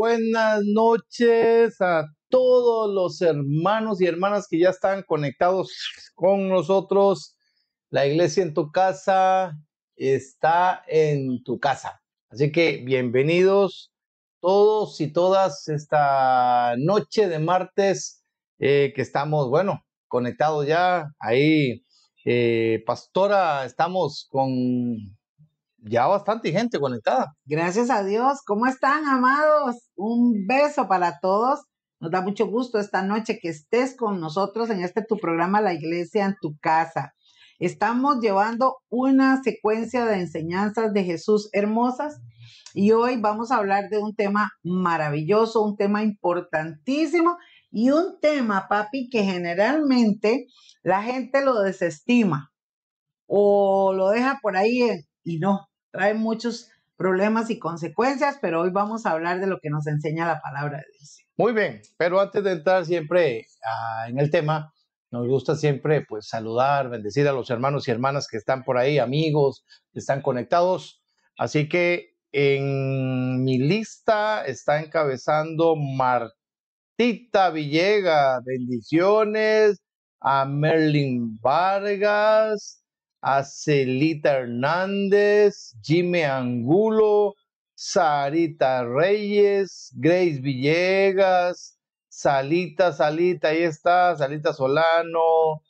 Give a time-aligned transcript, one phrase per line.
[0.00, 5.74] Buenas noches a todos los hermanos y hermanas que ya están conectados
[6.14, 7.36] con nosotros.
[7.90, 9.58] La iglesia en tu casa
[9.96, 12.00] está en tu casa.
[12.30, 13.92] Así que bienvenidos
[14.40, 18.24] todos y todas esta noche de martes
[18.58, 21.10] eh, que estamos, bueno, conectados ya.
[21.18, 21.84] Ahí,
[22.24, 24.48] eh, pastora, estamos con
[25.82, 27.34] ya bastante gente conectada.
[27.44, 28.40] Gracias a Dios.
[28.44, 29.76] ¿Cómo están, amados?
[29.96, 31.60] Un beso para todos.
[32.00, 35.74] Nos da mucho gusto esta noche que estés con nosotros en este tu programa La
[35.74, 37.12] Iglesia en tu casa.
[37.58, 42.18] Estamos llevando una secuencia de enseñanzas de Jesús hermosas
[42.72, 47.36] y hoy vamos a hablar de un tema maravilloso, un tema importantísimo
[47.70, 50.46] y un tema, papi, que generalmente
[50.82, 52.50] la gente lo desestima
[53.26, 54.80] o lo deja por ahí
[55.22, 59.70] y no, trae muchos problemas y consecuencias, pero hoy vamos a hablar de lo que
[59.70, 61.24] nos enseña la palabra de Dios.
[61.36, 64.74] Muy bien, pero antes de entrar siempre ah, en el tema,
[65.10, 68.98] nos gusta siempre pues saludar, bendecir a los hermanos y hermanas que están por ahí,
[68.98, 71.02] amigos que están conectados.
[71.38, 79.80] Así que en mi lista está encabezando Martita Villegas, bendiciones
[80.20, 82.79] a Merlin Vargas,
[83.20, 87.34] a Celita Hernández, Jimmy Angulo,
[87.74, 91.78] Sarita Reyes, Grace Villegas,
[92.08, 95.62] Salita, Salita, ahí está, Salita Solano,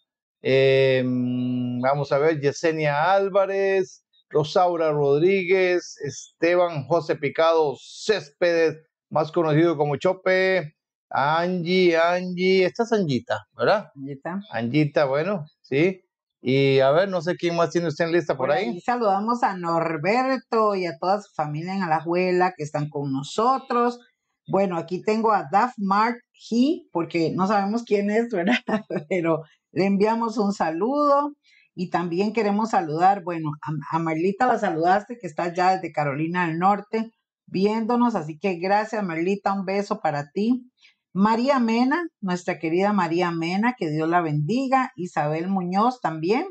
[0.43, 8.79] em, vamos a ver, Yesenia Álvarez, Rosaura Rodríguez, Esteban José Picado Céspedes,
[9.11, 10.75] más conocido como Chope,
[11.11, 13.91] Angie, Angie, esta es Angita, ¿verdad?
[13.97, 14.41] Angita.
[14.51, 16.05] Angita, bueno, sí.
[16.43, 18.81] Y a ver, no sé quién más tiene usted en lista por, ahí.
[18.81, 24.01] Saludamos a Norberto y a toda su familia en Alajuela que están con nosotros.
[24.47, 28.55] Bueno, aquí tengo a Daf Mark He, porque no sabemos quién es, ¿verdad?
[29.09, 29.43] Pero
[29.73, 31.35] le enviamos un saludo.
[31.75, 36.47] Y también queremos saludar, bueno, a, a Marlita la saludaste, que está ya desde Carolina
[36.47, 37.13] del Norte
[37.51, 38.15] viéndonos.
[38.15, 40.70] Así que gracias, Marlita, un beso para ti.
[41.13, 46.47] María Mena, nuestra querida María Mena, que Dios la bendiga, Isabel Muñoz también,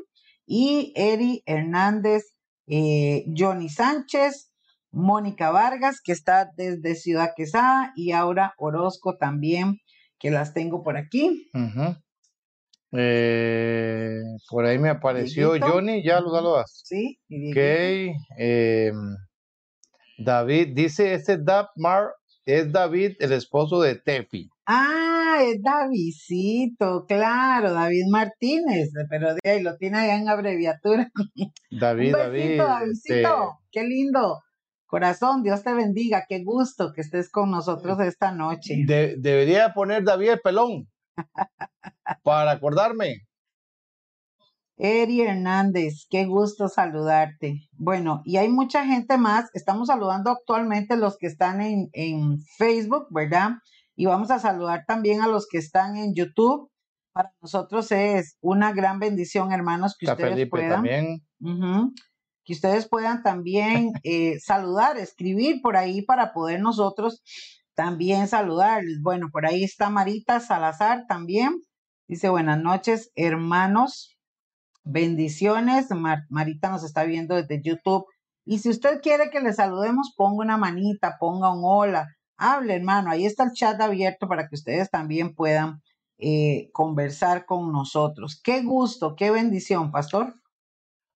[0.46, 2.34] y Eri Hernández,
[2.66, 4.52] eh, Johnny Sánchez,
[4.92, 9.78] Mónica Vargas, que está desde Ciudad Quesada, y Aura Orozco también,
[10.18, 11.50] que las tengo por aquí.
[12.92, 14.18] Eh,
[14.48, 16.82] por ahí me apareció Johnny, ya lo saludas.
[16.84, 17.18] Sí.
[17.30, 17.56] Ok.
[18.36, 19.16] Em,
[20.18, 22.10] David dice, este Dab Mar
[22.44, 24.50] es David, el esposo de Tefi.
[24.66, 31.10] Ah, es Davidcito, claro, David Martínez, pero de ahí lo tiene allá en abreviatura.
[31.70, 32.58] David, David.
[32.58, 33.22] Davidcito, este
[33.70, 34.42] qué lindo.
[34.86, 38.84] Corazón, Dios te bendiga, qué gusto que estés con nosotros esta noche.
[38.86, 40.88] debería poner David el pelón
[42.24, 43.28] para acordarme.
[44.82, 47.68] Eri Hernández, qué gusto saludarte.
[47.72, 49.50] Bueno, y hay mucha gente más.
[49.52, 53.50] Estamos saludando actualmente los que están en, en, Facebook, ¿verdad?
[53.94, 56.70] Y vamos a saludar también a los que están en YouTube.
[57.12, 60.70] Para nosotros es una gran bendición, hermanos, que ustedes puedan.
[60.70, 61.22] También.
[62.44, 67.22] que ustedes puedan también eh, saludar, escribir por ahí para poder nosotros
[67.74, 69.00] también saludarles.
[69.02, 71.60] Bueno, por ahí está Marita Salazar también.
[72.08, 74.16] Dice, buenas noches, hermanos.
[74.84, 75.88] Bendiciones.
[76.28, 78.06] Marita nos está viendo desde YouTube.
[78.44, 83.10] Y si usted quiere que le saludemos, ponga una manita, ponga un hola, hable, hermano.
[83.10, 85.82] Ahí está el chat abierto para que ustedes también puedan
[86.18, 88.40] eh, conversar con nosotros.
[88.42, 90.34] Qué gusto, qué bendición, pastor.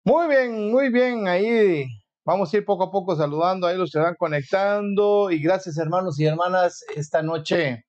[0.04, 1.28] Muy bien, muy bien.
[1.28, 1.86] Ahí
[2.24, 3.66] vamos a ir poco a poco saludando.
[3.66, 5.30] Ahí los que van conectando.
[5.30, 7.84] Y gracias, hermanos y hermanas, esta noche.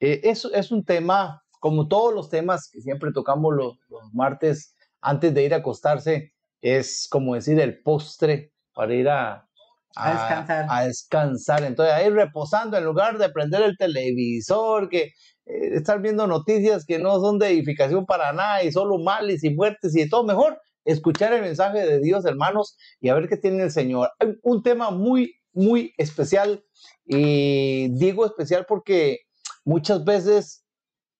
[0.00, 3.78] Eh, es, es, un tema, como todos los temas que siempre tocamos los
[4.12, 4.73] martes,
[5.04, 9.46] antes de ir a acostarse es como decir el postre para ir a,
[9.94, 10.66] a, descansar.
[10.68, 11.64] A descansar.
[11.64, 15.12] Entonces ahí reposando en lugar de prender el televisor, que
[15.46, 19.50] eh, estar viendo noticias que no son de edificación para nada y solo males y
[19.50, 23.36] muertes y de todo, mejor escuchar el mensaje de Dios, hermanos, y a ver qué
[23.36, 24.10] tiene el Señor.
[24.42, 26.64] Un tema muy, muy especial
[27.06, 29.20] y digo especial porque
[29.64, 30.64] muchas veces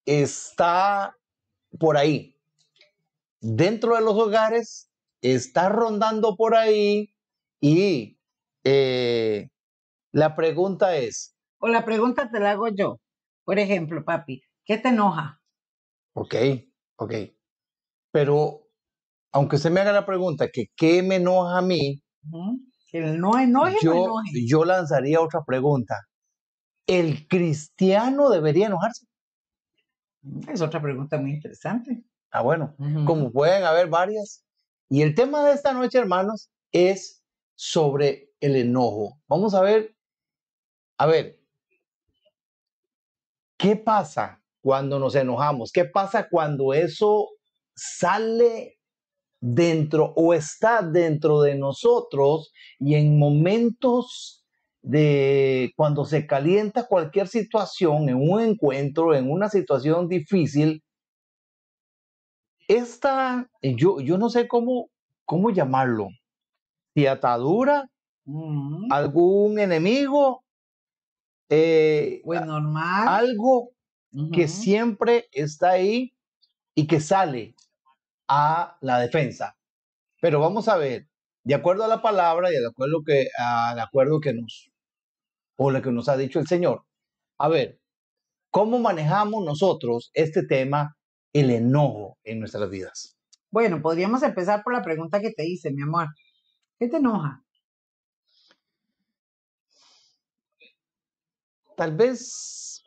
[0.06, 1.16] está
[1.78, 2.33] por ahí,
[3.44, 7.14] dentro de los hogares, está rondando por ahí
[7.60, 8.18] y
[8.64, 9.50] eh,
[10.12, 11.36] la pregunta es...
[11.58, 13.00] O la pregunta te la hago yo.
[13.44, 15.40] Por ejemplo, papi, ¿qué te enoja?
[16.14, 16.34] Ok,
[16.96, 17.12] ok.
[18.10, 18.66] Pero
[19.32, 22.02] aunque se me haga la pregunta que qué me enoja a mí,
[22.90, 24.46] Que el no enoje, yo, no enoje.
[24.46, 25.96] yo lanzaría otra pregunta.
[26.86, 29.06] ¿El cristiano debería enojarse?
[30.48, 32.04] Es otra pregunta muy interesante.
[32.34, 32.74] Ah, bueno,
[33.06, 34.44] como pueden haber varias.
[34.88, 37.22] Y el tema de esta noche, hermanos, es
[37.54, 39.20] sobre el enojo.
[39.28, 39.94] Vamos a ver,
[40.98, 41.38] a ver,
[43.56, 45.70] ¿qué pasa cuando nos enojamos?
[45.70, 47.28] ¿Qué pasa cuando eso
[47.76, 48.80] sale
[49.40, 54.44] dentro o está dentro de nosotros y en momentos
[54.82, 60.82] de cuando se calienta cualquier situación, en un encuentro, en una situación difícil,
[62.68, 64.88] esta, yo, yo no sé cómo,
[65.24, 66.08] cómo llamarlo,
[66.94, 67.90] si atadura,
[68.90, 70.44] algún enemigo,
[71.50, 73.08] eh, Pues normal.
[73.08, 73.70] algo
[74.32, 76.12] que siempre está ahí
[76.74, 77.54] y que sale
[78.28, 79.56] a la defensa.
[80.20, 81.08] Pero vamos a ver,
[81.44, 84.70] de acuerdo a la palabra y de acuerdo que, a- de acuerdo que nos,
[85.56, 86.84] o lo que nos ha dicho el Señor,
[87.38, 87.80] a ver,
[88.50, 90.96] ¿cómo manejamos nosotros este tema,
[91.34, 93.18] el enojo en nuestras vidas?
[93.50, 96.08] Bueno, podríamos empezar por la pregunta que te hice, mi amor.
[96.78, 97.42] ¿Qué te enoja?
[101.76, 102.82] Tal vez,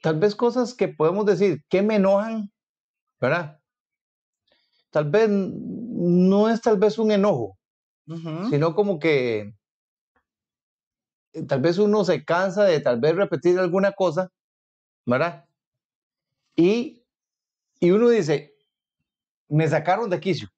[0.00, 2.50] tal vez cosas que podemos decir, que me enojan,
[3.20, 3.60] ¿verdad?
[4.90, 7.58] Tal vez no es tal vez un enojo,
[8.48, 9.52] sino como que
[11.32, 14.30] eh, tal vez uno se cansa de tal vez repetir alguna cosa,
[15.04, 15.45] ¿verdad?
[16.56, 17.04] Y,
[17.80, 18.54] y uno dice,
[19.48, 20.48] me sacaron de quicio.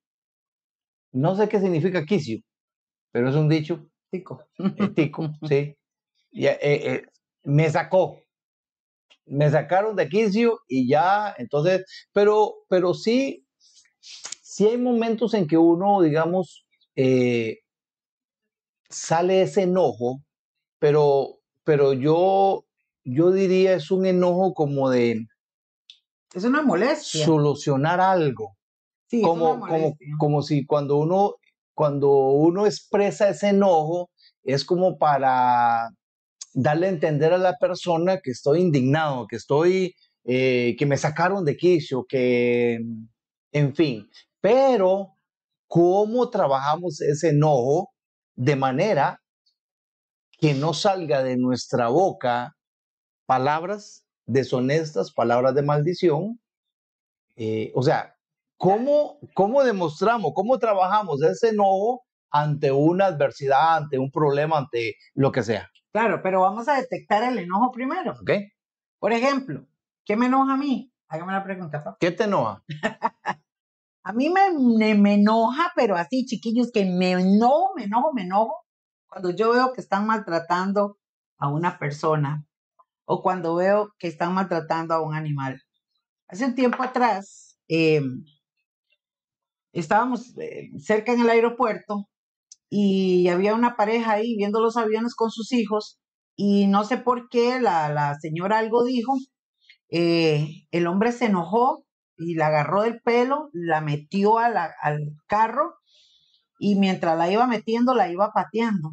[1.12, 2.38] No sé qué significa quicio,
[3.12, 4.44] pero es un dicho Tico.
[4.58, 5.76] eh, tico, sí.
[6.30, 7.02] Y, eh, eh,
[7.44, 8.22] me sacó.
[9.26, 13.46] Me sacaron de quicio y ya, entonces, pero, pero sí,
[14.00, 16.66] sí hay momentos en que uno, digamos,
[18.88, 20.22] sale ese enojo,
[20.78, 22.64] pero, pero yo,
[23.04, 25.26] yo diría es un enojo como de
[26.34, 27.24] Es una molestia.
[27.24, 28.56] solucionar algo.
[29.06, 31.34] sí, como, es una como, como si cuando uno,
[31.74, 34.10] cuando uno expresa ese enojo,
[34.42, 35.88] es como para
[36.54, 39.94] darle a entender a la persona que estoy indignado, que estoy,
[40.24, 42.78] eh, que me sacaron de quicio, que,
[43.52, 44.08] en fin.
[44.40, 45.14] Pero,
[45.66, 47.90] ¿cómo trabajamos ese enojo
[48.34, 49.20] de manera
[50.38, 52.56] que no salga de nuestra boca
[53.26, 56.40] palabras deshonestas, palabras de maldición?
[57.34, 58.14] Eh, o sea,
[58.56, 65.32] ¿cómo, ¿cómo demostramos, cómo trabajamos ese enojo ante una adversidad, ante un problema, ante lo
[65.32, 65.68] que sea?
[65.92, 68.12] Claro, pero vamos a detectar el enojo primero.
[68.12, 68.30] ¿Ok?
[69.00, 69.66] Por ejemplo,
[70.04, 70.92] ¿qué me enoja a mí?
[71.08, 71.96] Hágame la pregunta, papá.
[71.98, 72.62] ¿Qué te enoja?
[74.04, 78.22] A mí me, me, me enoja, pero así, chiquillos, que me enojo, me enojo, me
[78.22, 78.64] enojo.
[79.06, 80.96] Cuando yo veo que están maltratando
[81.36, 82.47] a una persona
[83.08, 85.62] o cuando veo que están maltratando a un animal.
[86.28, 88.02] Hace un tiempo atrás, eh,
[89.72, 92.08] estábamos eh, cerca en el aeropuerto
[92.68, 95.98] y había una pareja ahí viendo los aviones con sus hijos
[96.36, 99.14] y no sé por qué la, la señora algo dijo,
[99.90, 101.86] eh, el hombre se enojó
[102.18, 104.48] y la agarró del pelo, la metió a
[104.82, 105.76] al carro
[106.58, 108.92] y mientras la iba metiendo la iba pateando.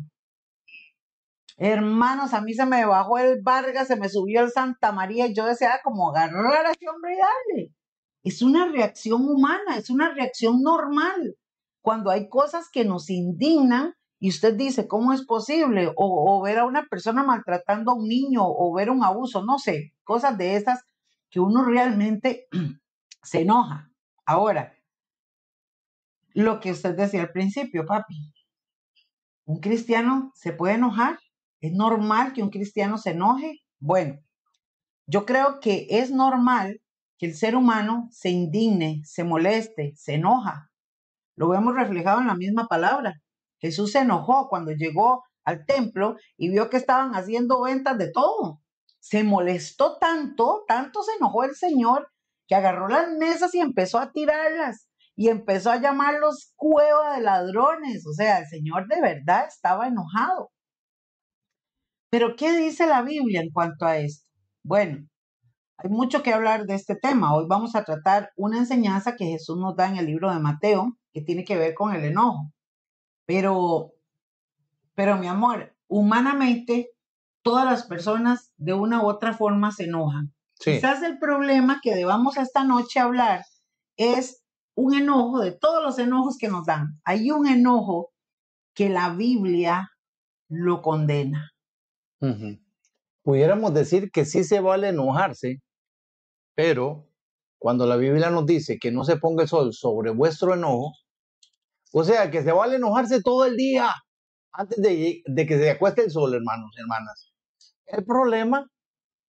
[1.57, 5.33] Hermanos, a mí se me bajó el Vargas, se me subió el Santa María y
[5.33, 7.75] yo deseaba como agarrar a ese hombre y darle.
[8.23, 11.37] Es una reacción humana, es una reacción normal.
[11.81, 15.87] Cuando hay cosas que nos indignan y usted dice, ¿cómo es posible?
[15.95, 19.59] O, o ver a una persona maltratando a un niño o ver un abuso, no
[19.59, 20.83] sé, cosas de esas
[21.29, 22.47] que uno realmente
[23.23, 23.91] se enoja.
[24.25, 24.73] Ahora,
[26.33, 28.33] lo que usted decía al principio, papi,
[29.45, 31.19] un cristiano se puede enojar.
[31.61, 33.61] ¿Es normal que un cristiano se enoje?
[33.79, 34.19] Bueno,
[35.07, 36.81] yo creo que es normal
[37.17, 40.71] que el ser humano se indigne, se moleste, se enoja.
[41.35, 43.21] Lo vemos reflejado en la misma palabra.
[43.59, 48.61] Jesús se enojó cuando llegó al templo y vio que estaban haciendo ventas de todo.
[48.99, 52.11] Se molestó tanto, tanto se enojó el Señor
[52.47, 58.05] que agarró las mesas y empezó a tirarlas y empezó a llamarlos cueva de ladrones.
[58.07, 60.51] O sea, el Señor de verdad estaba enojado.
[62.09, 64.27] Pero ¿qué dice la Biblia en cuanto a esto?
[64.63, 65.07] Bueno,
[65.77, 67.35] hay mucho que hablar de este tema.
[67.35, 70.97] Hoy vamos a tratar una enseñanza que Jesús nos da en el libro de Mateo,
[71.11, 72.51] que tiene que ver con el enojo.
[73.25, 73.91] Pero,
[74.93, 76.91] pero mi amor, humanamente,
[77.41, 80.33] todas las personas de una u otra forma se enojan.
[80.59, 80.73] Sí.
[80.73, 83.43] Quizás el problema que debamos esta noche hablar
[83.97, 84.43] es
[84.75, 86.99] un enojo de todos los enojos que nos dan.
[87.03, 88.11] Hay un enojo
[88.73, 89.89] que la Biblia
[90.49, 91.51] lo condena.
[93.23, 95.61] Pudiéramos decir que sí se vale enojarse,
[96.55, 97.07] pero
[97.57, 100.93] cuando la Biblia nos dice que no se ponga el sol sobre vuestro enojo,
[101.91, 103.89] o sea, que se vale enojarse todo el día
[104.51, 107.31] antes de, que se acueste el sol, hermanos y hermanas.
[107.85, 108.69] El problema,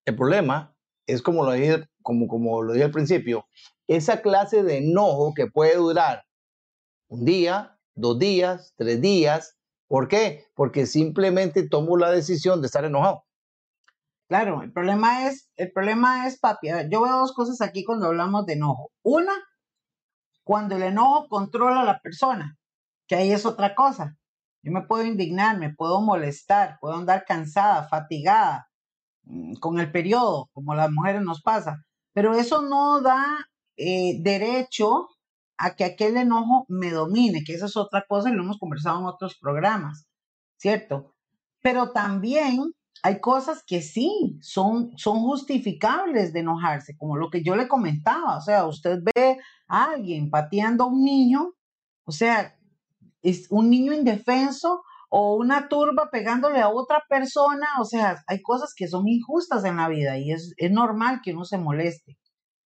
[0.05, 0.75] el problema
[1.07, 3.47] es como lo dije, como, como lo dije al principio,
[3.87, 6.25] esa clase de enojo que puede durar
[7.09, 9.56] un día, dos días, tres días.
[9.89, 10.45] ¿Por qué?
[10.55, 13.25] Porque simplemente tomo la decisión de estar enojado.
[14.29, 18.45] Claro, el problema es, el problema es, papi, yo veo dos cosas aquí cuando hablamos
[18.47, 18.91] de enojo.
[19.03, 19.33] Una,
[20.43, 22.57] cuando el enojo controla a la persona,
[23.07, 24.17] que ahí es otra cosa.
[24.63, 28.69] Yo me puedo indignar, me puedo molestar, puedo andar cansada, fatigada,
[29.23, 33.25] mm, con el periodo, como las mujeres nos pasa, pero eso no da
[33.77, 35.09] eh, derecho
[35.59, 39.01] a que aquel enojo me domine, que esa es otra cosa y lo hemos conversado
[39.01, 40.07] en otros programas,
[40.57, 41.15] ¿cierto?
[41.63, 42.73] Pero también
[43.03, 48.37] hay cosas que sí son, son justificables de enojarse, como lo que yo le comentaba,
[48.37, 51.53] o sea, usted ve a alguien pateando a un niño,
[52.05, 52.57] o sea,
[53.23, 58.75] es un niño indefenso o una turba pegándole a otra persona, o sea, hay cosas
[58.75, 62.19] que son injustas en la vida y es, es normal que uno se moleste.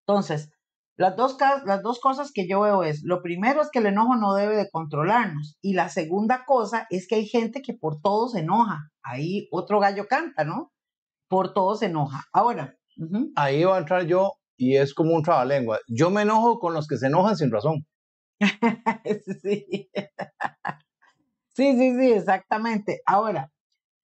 [0.05, 0.51] Entonces,
[1.01, 4.15] las dos, las dos cosas que yo veo es, lo primero es que el enojo
[4.15, 8.29] no debe de controlarnos y la segunda cosa es que hay gente que por todo
[8.29, 8.89] se enoja.
[9.03, 10.71] Ahí otro gallo canta, ¿no?
[11.27, 12.25] Por todo se enoja.
[12.31, 12.77] Ahora.
[13.35, 15.79] Ahí va a entrar yo y es como un trabalengua.
[15.87, 17.85] Yo me enojo con los que se enojan sin razón.
[19.41, 19.89] sí.
[21.55, 23.01] sí, sí, sí, exactamente.
[23.07, 23.51] Ahora,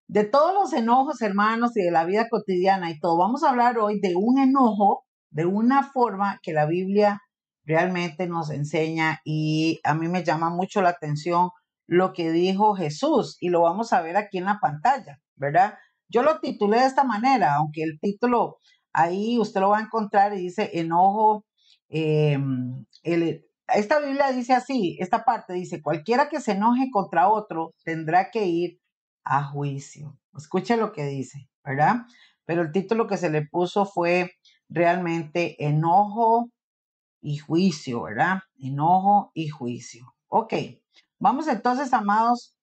[0.08, 3.78] de todos los enojos, hermanos, y de la vida cotidiana y todo, vamos a hablar
[3.78, 7.22] hoy de un enojo de una forma que la Biblia
[7.66, 11.50] realmente nos enseña y a mí me llama mucho la atención
[11.86, 15.76] lo que dijo Jesús y lo vamos a ver aquí en la pantalla, ¿verdad?
[16.10, 18.58] Yo lo titulé de esta manera, aunque el título
[18.94, 21.46] ahí usted lo va a encontrar y dice enojo.
[21.90, 28.32] Em, esta Biblia dice así, esta parte dice, cualquiera que se enoje contra otro tendrá
[28.32, 28.80] que ir
[29.24, 30.18] a juicio.
[30.38, 32.06] Escuche lo que dice, ¿verdad?
[32.46, 34.32] Pero el título que se le puso fue
[34.70, 36.50] realmente enojo
[37.22, 38.40] y juicio, ¿verdad?
[38.60, 40.16] Enojo y juicio.
[40.28, 40.54] Ok,
[41.20, 42.58] vamos entonces, amados,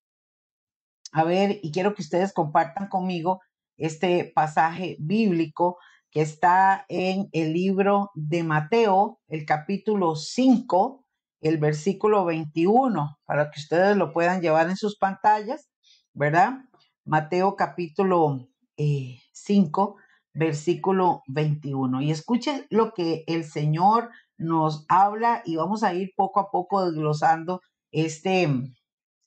[1.12, 3.40] a ver, y quiero que ustedes compartan conmigo
[3.76, 5.78] este pasaje bíblico
[6.10, 11.04] que está en el libro de Mateo, el capítulo 5,
[11.40, 15.68] el versículo 21, para que ustedes lo puedan llevar en sus pantallas,
[16.12, 16.64] ¿verdad?
[17.04, 20.03] Mateo capítulo 5, eh,
[20.34, 22.02] versículo 21.
[22.02, 26.84] Y escuchen lo que el Señor nos habla y vamos a ir poco a poco
[26.84, 27.60] desglosando
[27.92, 28.48] este,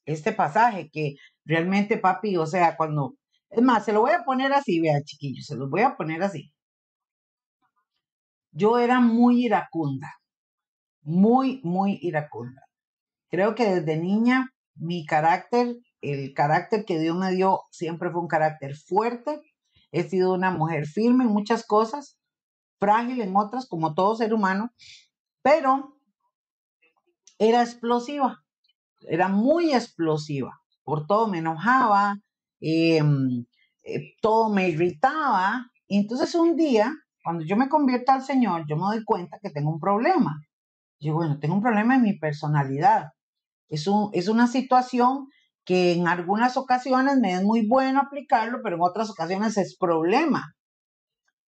[0.05, 1.15] este pasaje que
[1.45, 3.15] realmente, papi, o sea, cuando,
[3.49, 6.21] es más, se lo voy a poner así, vean, chiquillos, se los voy a poner
[6.23, 6.51] así.
[8.51, 10.13] Yo era muy iracunda,
[11.01, 12.61] muy, muy iracunda.
[13.29, 18.27] Creo que desde niña mi carácter, el carácter que Dios me dio, siempre fue un
[18.27, 19.39] carácter fuerte,
[19.91, 22.19] He sido una mujer firme en muchas cosas,
[22.79, 24.71] frágil en otras, como todo ser humano,
[25.41, 25.97] pero
[27.39, 28.43] era explosiva,
[29.01, 30.59] era muy explosiva.
[30.83, 32.17] Por todo me enojaba,
[32.59, 33.45] em,
[33.83, 35.71] eh, todo me irritaba.
[35.87, 39.49] Y entonces un día, cuando yo me convierto al Señor, yo me doy cuenta que
[39.49, 40.41] tengo un problema.
[40.99, 43.11] Yo, bueno, tengo un problema en mi personalidad.
[43.69, 45.27] Es, un, es una situación
[45.67, 50.55] que en algunas ocasiones me es muy bueno aplicarlo, pero en otras ocasiones es problema.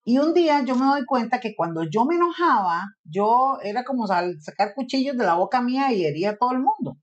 [0.06, 4.06] Y un día yo me doy cuenta que cuando yo me enojaba, yo era como
[4.06, 7.00] sacar cuchillos de la boca mía y hería a todo el mundo.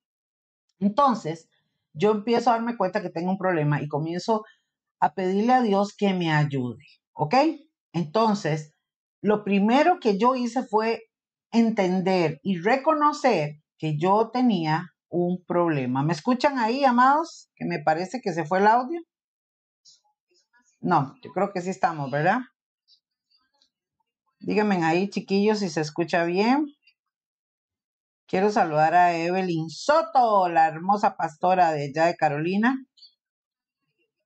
[0.79, 1.49] Entonces,
[1.94, 4.44] yo empiezo a darme cuenta que tengo un problema y comienzo
[5.01, 7.35] a pedirle a Dios que me ayude, ¿ok?
[7.92, 8.73] Entonces,
[9.20, 11.03] lo primero que yo hice fue
[11.51, 16.03] entender y reconocer que yo tenía un problema.
[16.03, 17.51] ¿Me escuchan ahí, amados?
[17.55, 19.01] Que me parece que se fue el audio.
[20.81, 22.38] No, yo creo que sí estamos, ¿verdad?
[24.38, 26.66] Díganme ahí, chiquillos, si se escucha bien.
[28.27, 32.79] Quiero saludar a Evelyn Soto, la hermosa pastora de allá de Carolina.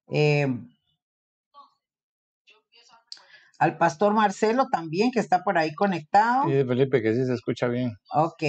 [0.08, 0.46] Eh,
[3.58, 6.44] al pastor Marcelo también, que está por ahí conectado.
[6.44, 7.96] Sí, Felipe, que sí se escucha bien.
[8.12, 8.42] Ok.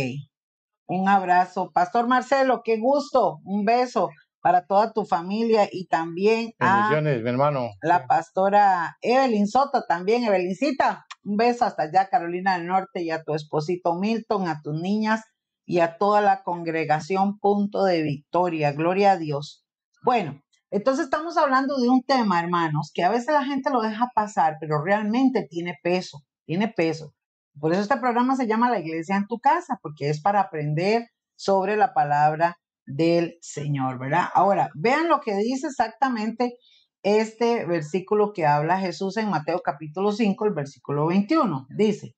[0.87, 1.71] Un abrazo.
[1.73, 3.39] Pastor Marcelo, qué gusto.
[3.43, 4.09] Un beso
[4.45, 7.71] para toda tu familia y también a mi hermano.
[7.81, 11.03] la pastora Evelyn Soto también, Evelincita.
[11.23, 15.23] Un beso hasta allá, Carolina del Norte, y a tu esposito Milton, a tus niñas
[15.65, 18.71] y a toda la congregación Punto de Victoria.
[18.73, 19.65] Gloria a Dios.
[20.03, 24.11] Bueno, entonces estamos hablando de un tema, hermanos, que a veces la gente lo deja
[24.13, 27.14] pasar, pero realmente tiene peso, tiene peso.
[27.59, 31.07] Por eso este programa se llama La Iglesia en tu casa, porque es para aprender
[31.35, 34.25] sobre la palabra del Señor, ¿verdad?
[34.33, 36.57] Ahora, vean lo que dice exactamente
[37.03, 41.67] este versículo que habla Jesús en Mateo capítulo 5, el versículo 21.
[41.69, 42.15] Dice,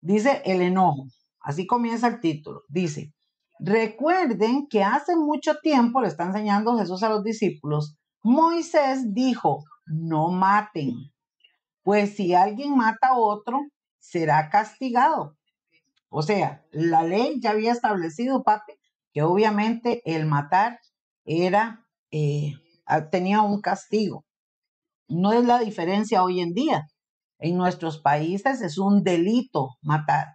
[0.00, 1.06] dice el enojo.
[1.40, 2.62] Así comienza el título.
[2.68, 3.12] Dice,
[3.58, 10.28] recuerden que hace mucho tiempo, le está enseñando Jesús a los discípulos, Moisés dijo, no
[10.30, 10.92] maten,
[11.82, 13.60] pues si alguien mata a otro,
[13.98, 15.36] será castigado.
[16.10, 18.72] O sea, la ley ya había establecido, papi,
[19.12, 20.78] que obviamente el matar
[21.24, 22.54] era, eh,
[23.10, 24.24] tenía un castigo.
[25.08, 26.86] No es la diferencia hoy en día.
[27.38, 30.34] En nuestros países es un delito matar.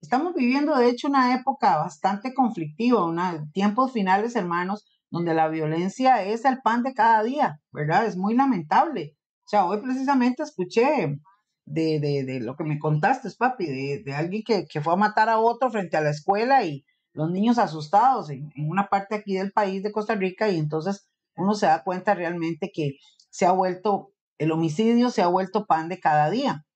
[0.00, 6.24] Estamos viviendo, de hecho, una época bastante conflictiva, una, tiempos finales, hermanos, donde la violencia
[6.24, 8.06] es el pan de cada día, ¿verdad?
[8.06, 9.16] Es muy lamentable.
[9.44, 11.20] O sea, hoy precisamente escuché
[11.64, 15.28] de, de, lo que me contaste, papi, de, de alguien que, que, fue a matar
[15.28, 19.34] a otro frente a la escuela y los niños asustados en, en una parte aquí
[19.34, 22.98] del país de Costa Rica y entonces uno se da cuenta realmente que
[23.30, 26.66] se ha vuelto, el homicidio se ha vuelto pan de cada día.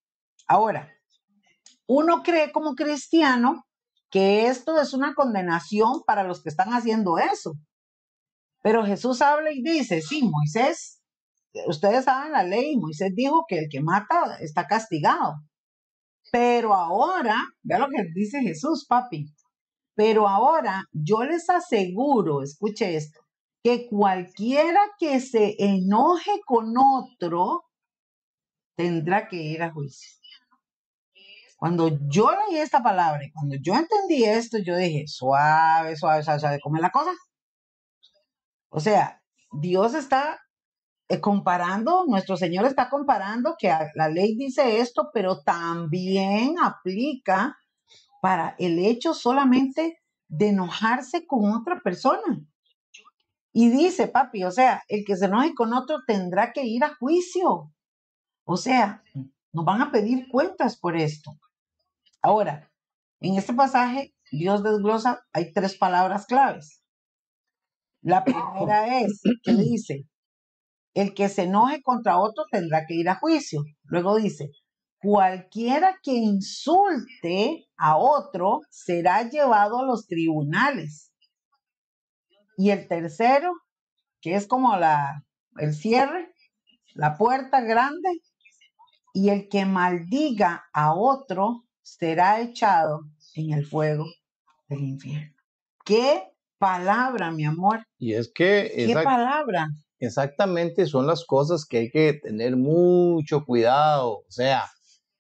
[0.46, 0.88] Ahora,
[1.86, 3.66] uno cree como cristiano
[4.10, 7.54] que esto es una condenación para los que están haciendo eso.
[8.62, 11.02] Pero Jesús habla y dice, sí, Moisés,
[11.66, 15.36] ustedes saben la ley, Moisés dijo que el que mata está castigado.
[16.30, 19.26] Pero ahora, vea lo que dice Jesús, papi.
[19.94, 23.20] Pero ahora yo les aseguro, escuche esto,
[23.62, 27.64] que cualquiera que se enoje con otro
[28.76, 30.10] tendrá que ir a juicio.
[31.56, 36.38] Cuando yo leí esta palabra y cuando yo entendí esto, yo dije, suave, suave, suave,
[36.40, 37.12] suave, ¿cómo la cosa?
[38.68, 40.38] O sea, Dios está
[41.08, 47.56] eh, comparando, nuestro Señor está comparando que la ley dice esto, pero también aplica
[48.20, 52.40] para el hecho solamente de enojarse con otra persona.
[53.52, 56.94] Y dice, papi, o sea, el que se enoje con otro tendrá que ir a
[56.94, 57.72] juicio.
[58.44, 59.02] O sea,
[59.52, 61.38] nos van a pedir cuentas por esto.
[62.20, 62.70] Ahora,
[63.20, 66.82] en este pasaje, Dios desglosa, hay tres palabras claves.
[68.02, 70.06] La primera es que dice,
[70.96, 73.62] el que se enoje contra otro tendrá que ir a juicio.
[73.84, 74.50] Luego dice,
[74.98, 81.12] cualquiera que insulte a otro será llevado a los tribunales.
[82.56, 83.52] Y el tercero,
[84.22, 85.22] que es como la,
[85.58, 86.32] el cierre,
[86.94, 88.08] la puerta grande,
[89.12, 93.00] y el que maldiga a otro será echado
[93.34, 94.06] en el fuego
[94.68, 95.36] del infierno.
[95.84, 96.22] ¿Qué
[96.56, 97.84] palabra, mi amor?
[97.98, 98.72] Y es que...
[98.74, 99.68] ¿Qué palabra?
[100.06, 104.18] Exactamente, son las cosas que hay que tener mucho cuidado.
[104.20, 104.64] O sea,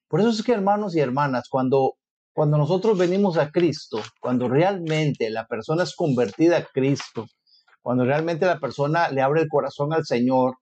[0.08, 1.94] por eso es que hermanos y hermanas, cuando,
[2.32, 7.26] cuando nosotros venimos a Cristo, cuando realmente la persona es convertida a Cristo,
[7.82, 10.56] cuando realmente la persona le abre el corazón al Señor,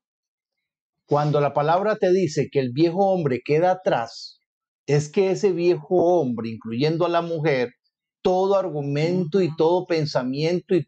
[1.07, 4.39] cuando la palabra te dice que el viejo hombre queda atrás,
[4.87, 7.71] es que ese viejo hombre, incluyendo a la mujer,
[8.23, 10.87] todo argumento y todo pensamiento y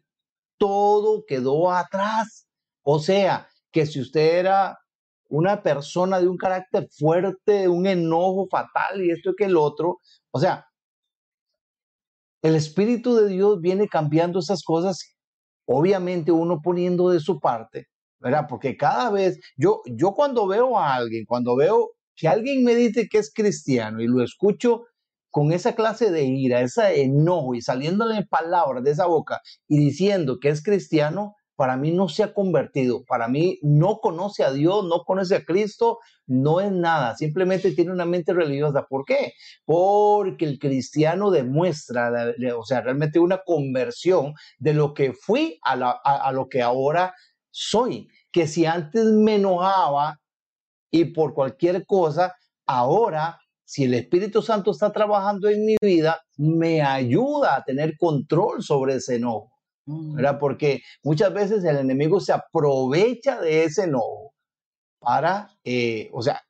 [0.57, 2.46] todo quedó atrás.
[2.89, 4.79] O sea, que si usted era
[5.27, 9.99] una persona de un carácter fuerte, un enojo fatal y esto y que el otro,
[10.31, 10.65] o sea,
[12.41, 15.17] el Espíritu de Dios viene cambiando esas cosas,
[15.65, 17.87] obviamente uno poniendo de su parte,
[18.19, 18.45] ¿verdad?
[18.47, 23.09] Porque cada vez, yo, yo cuando veo a alguien, cuando veo que alguien me dice
[23.11, 24.85] que es cristiano y lo escucho
[25.29, 30.37] con esa clase de ira, ese enojo y saliéndole palabras de esa boca y diciendo
[30.39, 34.85] que es cristiano, para mí no se ha convertido, para mí no conoce a Dios,
[34.85, 38.85] no conoce a Cristo, no es nada, simplemente tiene una mente religiosa.
[38.87, 39.33] ¿Por qué?
[39.65, 42.11] Porque el cristiano demuestra,
[42.55, 47.15] o sea, realmente una conversión de lo que fui a, a lo que ahora
[47.49, 48.07] soy.
[48.31, 50.19] Que si antes me enojaba
[50.91, 52.35] y por cualquier cosa,
[52.67, 58.61] ahora, si el Espíritu Santo está trabajando en mi vida, me ayuda a tener control
[58.61, 59.56] sobre ese enojo.
[59.87, 60.15] Mm.
[60.15, 60.37] ¿verdad?
[60.39, 64.33] Porque muchas veces el enemigo se aprovecha de ese enojo
[64.99, 66.41] para, eh, o sea,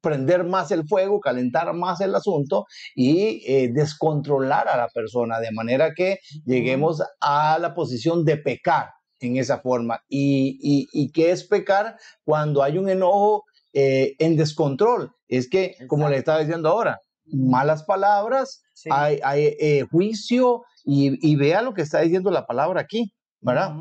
[0.00, 5.52] prender más el fuego, calentar más el asunto y eh, descontrolar a la persona de
[5.52, 10.02] manera que lleguemos a la posición de pecar en esa forma.
[10.08, 15.12] ¿Y, y, qué es pecar cuando hay un enojo eh, en descontrol?
[15.28, 19.20] Es que, como le estaba diciendo ahora, malas palabras, hay,
[19.60, 23.74] eh, juicio y, vea lo que está diciendo la palabra aquí, ¿verdad?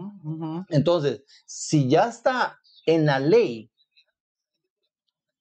[0.70, 3.70] Entonces, si ya está en la ley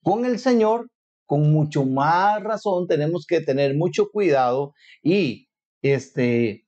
[0.02, 0.88] con el Señor,
[1.26, 5.48] con mucho más razón tenemos que tener mucho cuidado y
[5.82, 6.66] este,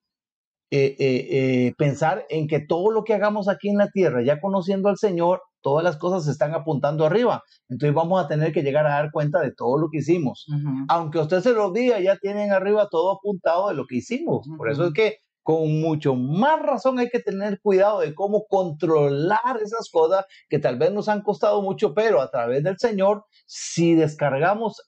[0.70, 4.88] eh, eh, pensar en que todo lo que hagamos aquí en la tierra, ya conociendo
[4.88, 7.42] al Señor, todas las cosas se están apuntando arriba.
[7.68, 10.46] Entonces vamos a tener que llegar a dar cuenta de todo lo que hicimos.
[10.88, 14.46] Aunque usted se los diga, ya tienen arriba todo apuntado de lo que hicimos.
[14.59, 19.59] Por eso es que con mucho más razón hay que tener cuidado de cómo controlar
[19.62, 23.94] esas cosas que tal vez nos han costado mucho, pero a través del Señor, si
[23.94, 24.83] descargamos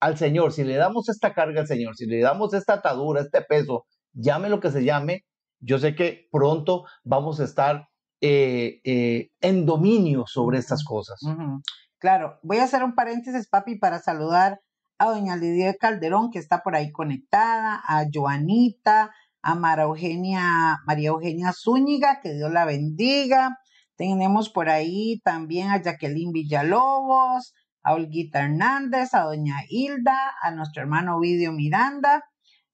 [0.00, 3.42] al Señor, si le damos esta carga al Señor, si le damos esta atadura, este
[3.42, 5.24] peso, llame lo que se llame,
[5.60, 7.87] yo sé que pronto vamos a estar
[8.20, 11.20] eh, eh, en dominio sobre estas cosas.
[11.98, 14.60] Claro, voy a hacer un paréntesis, papi, para saludar
[14.98, 19.10] a doña Lidia Calderón, que está por ahí conectada, a Joanita,
[19.42, 23.58] a María Eugenia, María Eugenia Zúñiga, que Dios la bendiga.
[23.96, 30.82] Tenemos por ahí también a Jacqueline Villalobos, a Olguita Hernández, a doña Hilda, a nuestro
[30.82, 32.24] hermano Vidio Miranda,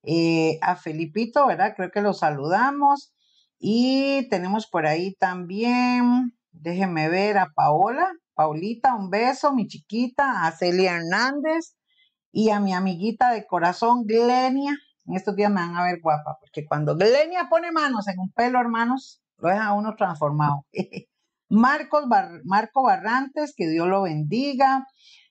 [0.03, 1.75] eh, a Felipito, ¿verdad?
[1.77, 3.14] Creo que lo saludamos.
[3.67, 10.53] Y tenemos por ahí también, déjenme ver, a Paola, Paulita, un beso, mi chiquita, a
[10.53, 11.75] Celia Hernández
[12.31, 14.77] y a mi amiguita de corazón, Glenia.
[15.07, 18.31] En estos días me van a ver guapa, porque cuando Glenia pone manos en un
[18.33, 20.67] pelo, hermanos, lo deja uno transformado.
[21.49, 22.05] Marcos
[22.45, 24.87] Marco Barrantes, que Dios lo bendiga.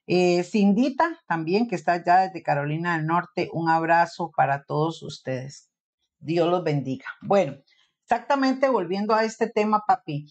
[0.08, 5.70] Eh, Cindita, también, que está ya desde Carolina del Norte, un abrazo para todos ustedes.
[6.18, 7.06] Dios los bendiga.
[7.22, 7.58] Bueno,
[8.14, 10.28] exactamente volviendo a este tema, papi,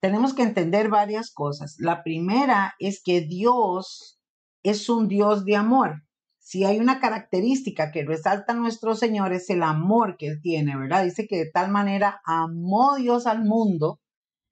[0.00, 1.76] tenemos que entender varias cosas.
[1.78, 4.20] La primera es que Dios
[4.64, 6.02] es un Dios de amor.
[6.38, 10.76] Si hay una característica que resalta a nuestro Señor es el amor que Él tiene,
[10.76, 11.04] ¿verdad?
[11.04, 14.00] Dice que de tal manera amó Dios al mundo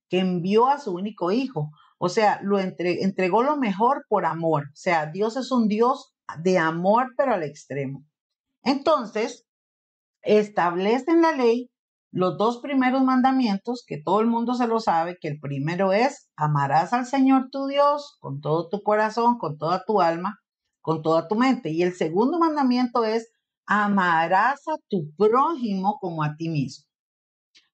[0.09, 1.71] que envió a su único hijo.
[1.99, 4.69] O sea, lo entregó lo mejor por amor.
[4.73, 8.05] O sea, Dios es un Dios de amor, pero al extremo.
[8.63, 9.45] Entonces,
[10.23, 11.72] establece en la ley
[12.13, 16.31] los dos primeros mandamientos, que todo el mundo se lo sabe, que el primero es,
[16.37, 20.39] amarás al Señor tu Dios con todo tu corazón, con toda tu alma,
[20.83, 21.71] con toda tu mente.
[21.71, 23.33] Y el segundo mandamiento es,
[23.67, 26.85] amarás a tu prójimo como a ti mismo.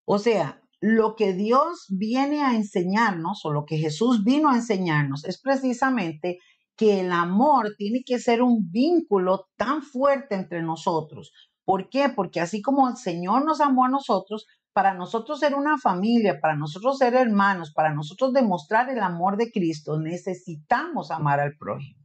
[0.05, 5.24] O sea, lo que Dios viene a enseñarnos o lo que Jesús vino a enseñarnos
[5.24, 6.38] es precisamente
[6.77, 11.33] que el amor tiene que ser un vínculo tan fuerte entre nosotros.
[11.68, 12.09] ¿Por qué?
[12.09, 16.57] Porque así como el Señor nos amó a nosotros, para nosotros ser una familia, para
[16.57, 22.02] nosotros ser hermanos, para nosotros demostrar el amor de Cristo, necesitamos amar al prójimo.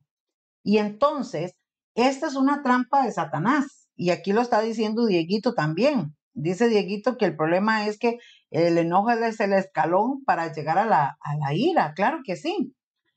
[0.65, 1.55] Y entonces,
[1.95, 3.87] esta es una trampa de Satanás.
[3.95, 6.13] Y aquí lo está diciendo Dieguito también.
[6.33, 8.17] Dice Dieguito que el problema es que
[8.49, 11.93] el enojo es el escalón para llegar a la, a la ira.
[11.93, 12.75] Claro que sí.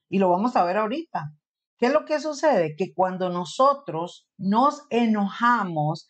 [0.09, 1.32] Y lo vamos a ver ahorita.
[1.78, 2.74] ¿Qué es lo que sucede?
[2.74, 6.06] Que cuando nosotros nos enojamos,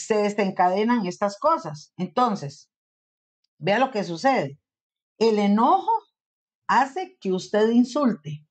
[0.00, 1.92] se desencadenan estas cosas.
[1.96, 2.70] Entonces,
[3.58, 4.58] vea lo que sucede.
[5.18, 5.92] El enojo
[6.66, 8.46] hace que usted insulte.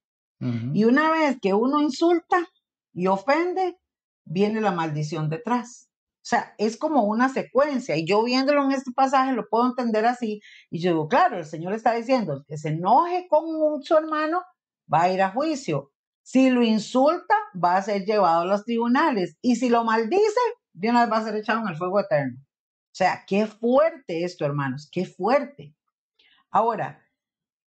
[0.73, 2.47] Y una vez que uno insulta
[2.93, 3.77] y ofende,
[4.23, 5.89] viene la maldición detrás.
[6.19, 7.97] O sea, es como una secuencia.
[7.97, 10.39] Y yo viéndolo en este pasaje lo puedo entender así.
[10.69, 14.41] Y yo digo, claro, el Señor está diciendo, que se enoje con su hermano,
[14.91, 15.91] va a ir a juicio.
[16.21, 19.35] Si lo insulta, va a ser llevado a los tribunales.
[19.41, 20.39] Y si lo maldice,
[20.79, 22.37] de una va a ser echado en el fuego eterno.
[22.39, 25.75] O sea, qué fuerte esto, hermanos, qué fuerte.
[26.49, 27.03] Ahora,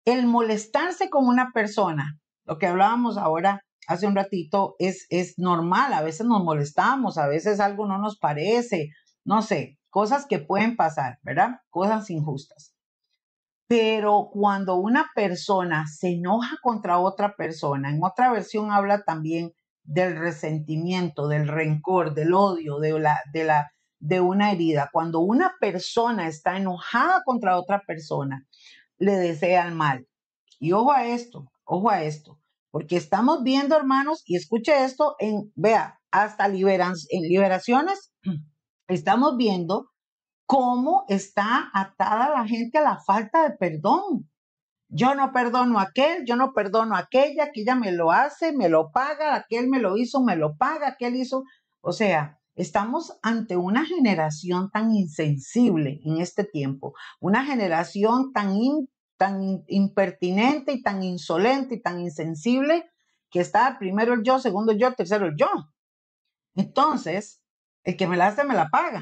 [0.05, 5.93] el molestarse con una persona, lo que hablábamos ahora hace un ratito, es, es normal.
[5.93, 8.89] A veces nos molestamos, a veces algo no nos parece,
[9.25, 11.59] no sé, cosas que pueden pasar, ¿verdad?
[11.69, 12.75] Cosas injustas.
[13.67, 20.17] Pero cuando una persona se enoja contra otra persona, en otra versión habla también del
[20.17, 24.89] resentimiento, del rencor, del odio, de, la, de, la, de una herida.
[24.91, 28.45] Cuando una persona está enojada contra otra persona,
[28.97, 30.07] le desea el mal.
[30.59, 32.39] Y ojo a esto, ojo a esto,
[32.69, 38.13] porque estamos viendo, hermanos, y escuche esto, en, vea, hasta en liberaciones,
[38.87, 39.91] estamos viendo
[40.45, 44.29] cómo está atada la gente a la falta de perdón.
[44.93, 48.51] Yo no perdono a aquel, yo no perdono a aquella, que ella me lo hace,
[48.51, 51.45] me lo paga, aquel me lo hizo, me lo paga, aquel hizo.
[51.79, 58.57] O sea, estamos ante una generación tan insensible en este tiempo, una generación tan,
[59.15, 62.83] tan impertinente y tan insolente y tan insensible
[63.29, 65.47] que está primero el yo, segundo el yo, tercero el yo.
[66.53, 67.41] Entonces,
[67.85, 69.01] el que me la hace me la paga.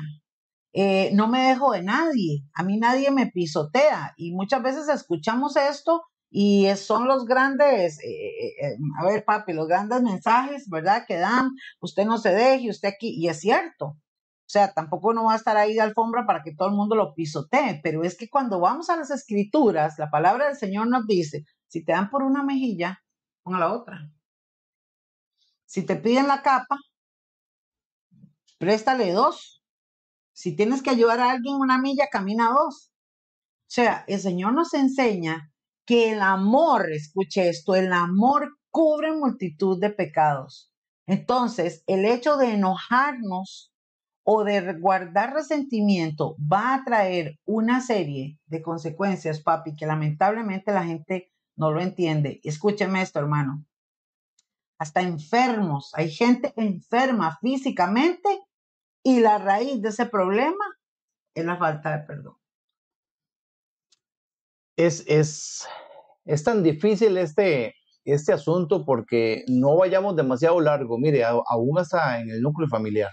[0.74, 5.56] Eh, no me dejo de nadie, a mí nadie me pisotea y muchas veces escuchamos
[5.56, 11.06] esto y son los grandes, eh, eh, a ver papi, los grandes mensajes, ¿verdad?
[11.08, 11.50] Que dan,
[11.82, 13.86] usted no se deje, usted aquí, y es cierto.
[14.50, 16.96] O sea, tampoco no va a estar ahí de alfombra para que todo el mundo
[16.96, 21.06] lo pisotee, pero es que cuando vamos a las escrituras, la palabra del Señor nos
[21.08, 23.04] dice, si te dan por una mejilla,
[23.44, 24.10] ponga la otra.
[25.66, 26.78] Si te piden la capa,
[28.58, 29.59] préstale dos.
[30.40, 32.94] Si tienes que ayudar a alguien una milla, camina dos.
[32.94, 35.52] O sea, el Señor nos enseña
[35.86, 40.72] que el amor, escuche esto, el amor cubre multitud de pecados.
[41.08, 43.74] Entonces, el hecho de enojarnos
[44.24, 50.86] o de guardar resentimiento va a traer una serie de consecuencias, papi, que lamentablemente la
[50.86, 52.40] gente no lo entiende.
[52.46, 53.66] Escúcheme esto, hermano.
[54.78, 58.30] Hasta enfermos, hay gente enferma físicamente
[59.04, 60.66] y la raíz de ese problema
[61.34, 62.36] es la falta de perdón.
[64.76, 65.68] Es, es,
[66.26, 70.98] es tan difícil este, este asunto porque no vayamos demasiado largo.
[70.98, 73.12] Mire, aún hasta en el núcleo familiar.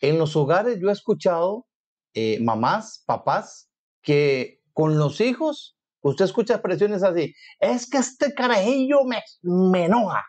[0.00, 1.66] En los hogares yo he escuchado
[2.14, 3.70] eh, mamás, papás,
[4.02, 10.22] que con los hijos, usted escucha expresiones así, es que este carajillo me, me enoja,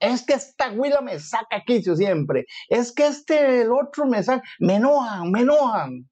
[0.00, 2.46] es que esta huila me saca quicio siempre.
[2.68, 6.08] Es que este, el otro me saca, me enojan, me enojan.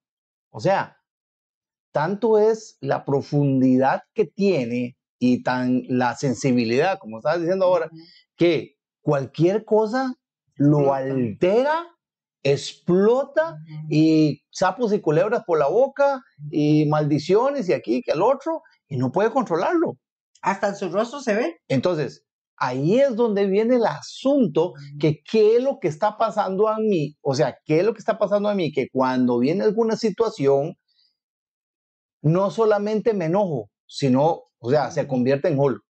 [0.50, 0.96] O sea,
[1.92, 7.88] tanto es la profundidad que tiene y tan la sensibilidad, como estabas diciendo ahora,
[8.36, 10.14] que cualquier cosa
[10.56, 11.86] lo altera,
[12.42, 13.56] explota
[13.88, 18.96] y sapos y culebras por la boca y maldiciones y aquí que al otro y
[18.98, 19.96] no puede controlarlo.
[20.42, 21.56] Hasta en su rostro se ve.
[21.66, 22.25] Entonces,
[22.56, 27.16] ahí es donde viene el asunto, que qué es lo que está pasando a mí,
[27.20, 30.74] o sea, qué es lo que está pasando a mí, que cuando viene alguna situación,
[32.22, 35.80] no solamente me enojo, sino, o sea, se convierte en holo.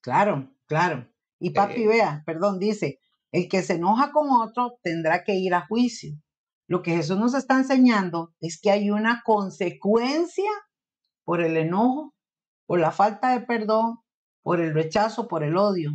[0.00, 1.08] Claro, claro.
[1.38, 2.98] Y papi, eh, vea, perdón, dice,
[3.30, 6.14] el que se enoja con otro tendrá que ir a juicio.
[6.66, 10.50] Lo que Jesús nos está enseñando es que hay una consecuencia
[11.24, 12.14] por el enojo,
[12.66, 14.01] por la falta de perdón
[14.42, 15.92] por el rechazo, por el odio,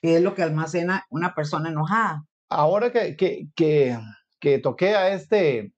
[0.00, 2.24] que es lo que almacena una persona enojada.
[2.48, 3.98] Ahora que, que, que,
[4.40, 5.72] que toqué a este,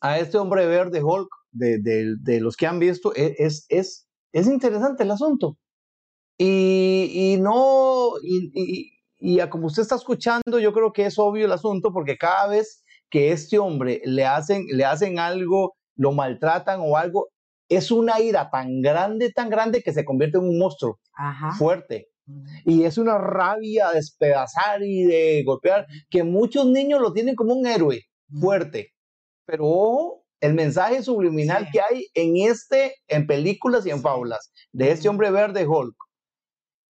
[0.00, 4.06] a este hombre verde Hulk, de, de, de los que han visto, e, es, es,
[4.32, 5.56] es interesante el asunto.
[6.38, 11.46] Y, y no, y, y, y, como usted está escuchando, yo creo que es obvio
[11.46, 16.80] el asunto, porque cada vez que este hombre le hacen, le hacen algo, lo maltratan
[16.82, 17.28] o algo,
[17.68, 20.98] es una ira tan grande, tan grande que se convierte en un monstruo
[21.58, 22.08] fuerte.
[22.64, 27.54] Y es una rabia de despedazar y de golpear, que muchos niños lo tienen como
[27.54, 28.02] un héroe
[28.40, 28.92] fuerte.
[29.44, 34.90] Pero ojo, el mensaje subliminal que hay en este, en películas y en fábulas, de
[34.90, 35.96] este hombre verde Hulk,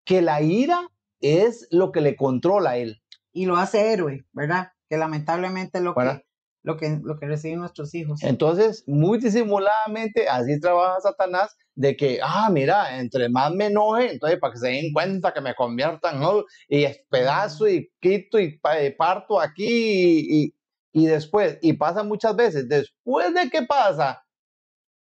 [0.04, 0.88] que la ira
[1.20, 3.00] es lo que le controla a él.
[3.32, 4.68] Y lo hace héroe, ¿verdad?
[4.88, 6.22] Que lamentablemente lo que
[6.64, 8.22] lo que, lo que reciben nuestros hijos.
[8.22, 14.38] Entonces, muy disimuladamente, así trabaja Satanás, de que, ah, mira, entre más me enoje, entonces
[14.40, 16.44] para que se den cuenta que me conviertan, ¿no?
[16.68, 18.58] y pedazo y quito y
[18.96, 20.54] parto aquí y,
[20.92, 24.24] y, después, y pasa muchas veces, después de que pasa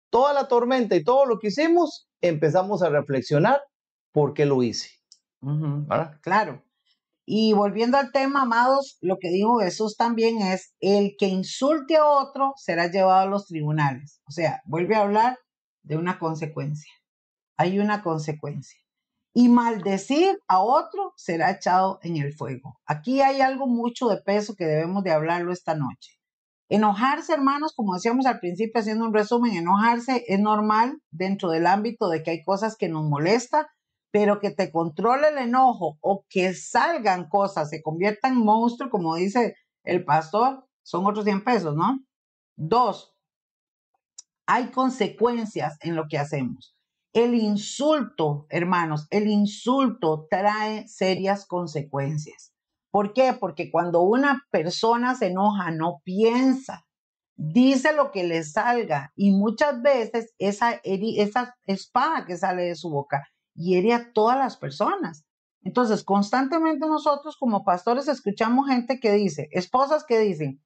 [0.10, 3.62] toda la tormenta y todo lo que hicimos, empezamos a reflexionar
[4.12, 4.89] por qué lo hice.
[6.21, 6.62] Claro.
[7.26, 12.06] Y volviendo al tema, amados, lo que dijo Jesús también es, el que insulte a
[12.06, 14.22] otro será llevado a los tribunales.
[14.28, 15.38] O sea, vuelve a hablar
[15.84, 16.92] de una consecuencia.
[17.58, 18.78] Hay una consecuencia.
[19.34, 22.80] Y maldecir a otro será echado en el fuego.
[22.86, 26.12] Aquí hay algo mucho de peso que debemos de hablarlo esta noche.
[26.69, 32.10] Enojarse, hermanos, como decíamos al principio, haciendo un resumen, enojarse es normal dentro del ámbito
[32.10, 33.65] de que hay cosas que nos molestan,
[34.14, 39.16] pero que te controle el enojo o que salgan cosas, se conviertan en monstruo, como
[39.16, 41.98] dice el pastor, son otros 100 pesos, ¿no?
[42.56, 43.16] Dos,
[44.46, 46.78] hay consecuencias en lo que hacemos.
[47.12, 52.54] El insulto, hermanos, el insulto trae serias consecuencias.
[52.92, 53.34] ¿Por qué?
[53.34, 56.86] Porque cuando una persona se enoja, no piensa,
[57.36, 62.92] dice lo que le salga y muchas veces esa, esa espada que sale de su
[62.92, 65.25] boca hiere a todas las personas.
[65.62, 70.62] Entonces, constantemente nosotros como pastores escuchamos gente que dice, esposas que dicen,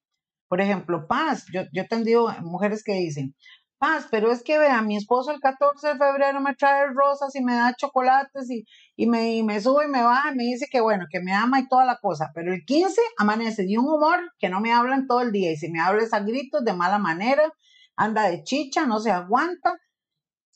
[0.47, 3.35] por ejemplo, paz, yo, yo he tenido mujeres que dicen,
[3.79, 7.43] Paz, pero es que vea, mi esposo el 14 de febrero me trae rosas y
[7.43, 8.65] me da chocolates y,
[8.95, 11.31] y me, y me sube y me baja y me dice que bueno, que me
[11.31, 12.31] ama y toda la cosa.
[12.33, 15.57] Pero el 15 amanece de un humor que no me hablan todo el día y
[15.57, 17.53] si me habla a gritos de mala manera,
[17.95, 19.77] anda de chicha, no se aguanta.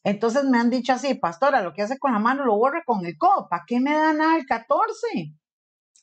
[0.03, 3.05] Entonces me han dicho así, pastora, lo que hace con la mano lo borra con
[3.05, 3.47] el codo.
[3.49, 5.07] ¿Para qué me da nada el 14?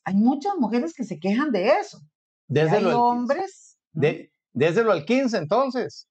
[0.05, 1.99] Hay muchas mujeres que se quejan de eso.
[2.47, 3.79] Desde hay hombres.
[3.93, 6.09] De, Déselo al 15 entonces,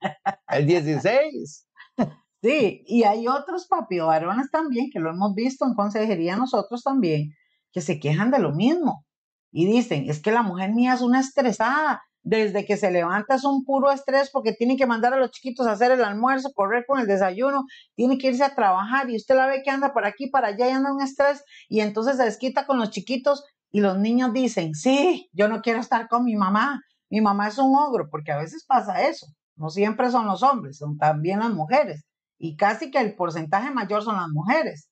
[0.49, 1.67] el 16.
[2.43, 7.33] Sí, y hay otros papi varones también, que lo hemos visto en consejería nosotros también,
[7.73, 9.05] que se quejan de lo mismo.
[9.51, 13.45] Y dicen, es que la mujer mía es una estresada, desde que se levanta es
[13.45, 16.83] un puro estrés porque tiene que mandar a los chiquitos a hacer el almuerzo, correr
[16.85, 17.63] con el desayuno,
[17.95, 20.67] tiene que irse a trabajar y usted la ve que anda por aquí, para allá
[20.67, 24.73] y anda un estrés y entonces se desquita con los chiquitos y los niños dicen,
[24.73, 28.37] sí, yo no quiero estar con mi mamá, mi mamá es un ogro, porque a
[28.37, 29.27] veces pasa eso.
[29.55, 32.03] No siempre son los hombres, son también las mujeres.
[32.37, 34.89] Y casi que el porcentaje mayor son las mujeres.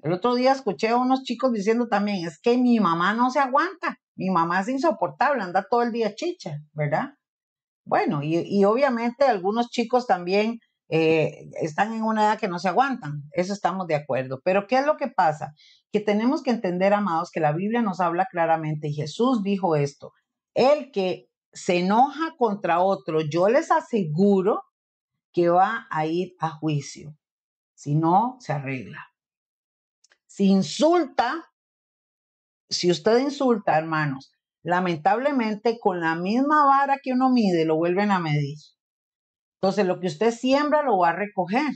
[0.00, 3.40] El otro día escuché a unos chicos diciendo también, es que mi mamá no se
[3.40, 7.14] aguanta, mi mamá es insoportable, anda todo el día chicha, ¿verdad?
[7.84, 13.22] Bueno, y, obviamente algunos chicos también eh, están en una edad que no se aguantan,
[13.32, 14.40] eso estamos de acuerdo.
[14.44, 15.52] Pero ¿qué es lo que pasa?
[15.90, 20.12] Que tenemos que entender, amados, que la Biblia nos habla claramente y Jesús dijo esto,
[20.54, 24.62] el que se enoja contra otro, yo les aseguro
[25.32, 27.16] que va a ir a juicio.
[27.74, 29.08] Si no, se arregla.
[30.38, 31.50] Si insulta,
[32.70, 34.30] si usted insulta, hermanos,
[34.62, 38.56] lamentablemente con la misma vara que uno mide, lo vuelven a medir.
[39.56, 41.72] Entonces, lo que usted siembra lo va a recoger.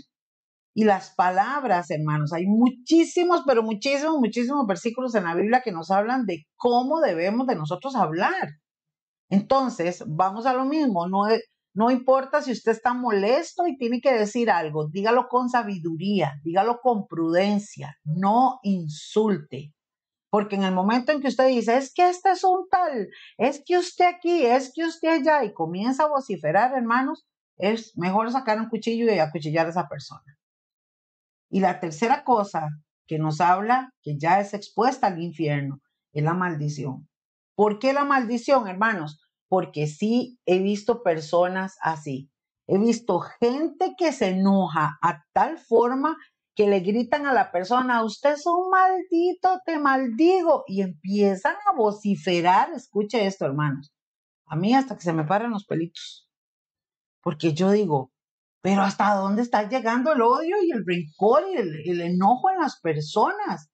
[0.76, 5.90] Y las palabras, hermanos, hay muchísimos, pero muchísimos, muchísimos versículos en la Biblia que nos
[5.90, 8.48] hablan de cómo debemos de nosotros hablar.
[9.28, 11.26] Entonces, vamos a lo mismo, no,
[11.75, 16.81] no importa si usted está molesto y tiene que decir algo, dígalo con sabiduría, dígalo
[16.83, 19.73] con prudencia, no insulte.
[20.31, 23.62] Porque en el momento en que usted dice, es que este es un tal, es
[23.64, 28.59] que usted aquí, es que usted allá, y comienza a vociferar, hermanos, es mejor sacar
[28.59, 30.39] un cuchillo y acuchillar a esa persona.
[31.51, 32.68] Y la tercera cosa
[33.07, 35.81] que nos habla, que ya es expuesta al infierno,
[36.12, 37.09] es la maldición.
[37.55, 39.22] ¿Por qué la maldición, hermanos?
[39.53, 42.30] Porque sí he visto personas así.
[42.66, 46.16] He visto gente que se enoja a tal forma
[46.57, 51.76] que le gritan a la persona, usted es un maldito, te maldigo, y empiezan a
[51.76, 52.70] vociferar.
[52.72, 53.92] Escuche esto, hermanos.
[54.46, 56.30] A mí hasta que se me paran los pelitos.
[57.22, 58.11] Porque yo digo,
[58.62, 62.59] pero ¿hasta dónde está llegando el odio y el rencor y el, el enojo en
[62.59, 63.68] las personas?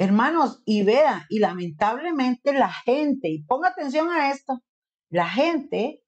[0.00, 4.60] Hermanos, y vea, y lamentablemente la gente, y ponga atención a esto,
[5.10, 6.02] la gente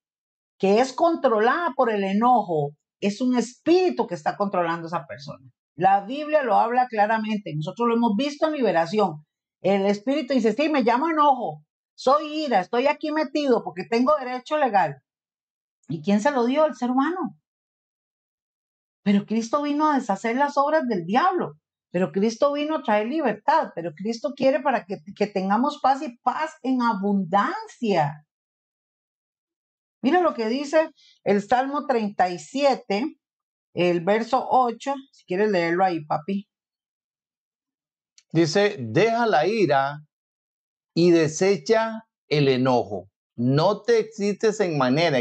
[0.58, 2.70] que es controlada por el enojo
[3.02, 5.46] es un espíritu que está controlando a esa persona.
[5.76, 9.26] La Biblia lo habla claramente, nosotros lo hemos visto en liberación.
[9.60, 11.62] El espíritu dice, sí, me llamo enojo,
[11.94, 15.02] soy ira, estoy aquí metido porque tengo derecho legal.
[15.90, 16.64] ¿Y quién se lo dio?
[16.64, 17.36] El ser humano.
[19.02, 21.58] Pero Cristo vino a deshacer las obras del diablo.
[21.92, 26.52] Pero Cristo vino a traer libertad, pero Cristo quiere para que, tengamos paz y paz
[26.62, 28.26] en abundancia.
[30.02, 30.90] Mira lo que dice
[31.22, 33.18] el Salmo 37,
[33.74, 36.48] el verso 8, si quieres leerlo ahí, papi.
[38.32, 40.00] Dice, deja la ira
[40.94, 43.10] y desecha el enojo.
[43.36, 45.18] No te excites en manera,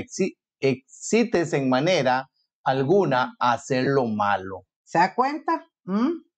[0.62, 2.30] excites en manera
[2.64, 4.66] alguna a hacer lo malo.
[4.84, 5.68] ¿Se da cuenta?
[5.84, 6.31] ¿Mm?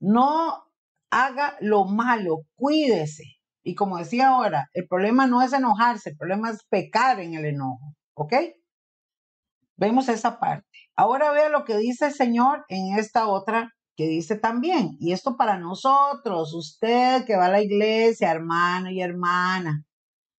[0.00, 0.64] No
[1.10, 3.24] haga lo malo, cuídese.
[3.62, 7.44] Y como decía ahora, el problema no es enojarse, el problema es pecar en el
[7.44, 7.94] enojo.
[8.14, 8.34] ¿Ok?
[9.76, 10.66] Vemos esa parte.
[10.96, 15.36] Ahora vea lo que dice el Señor en esta otra que dice también, y esto
[15.36, 19.84] para nosotros, usted que va a la iglesia, hermano y hermana,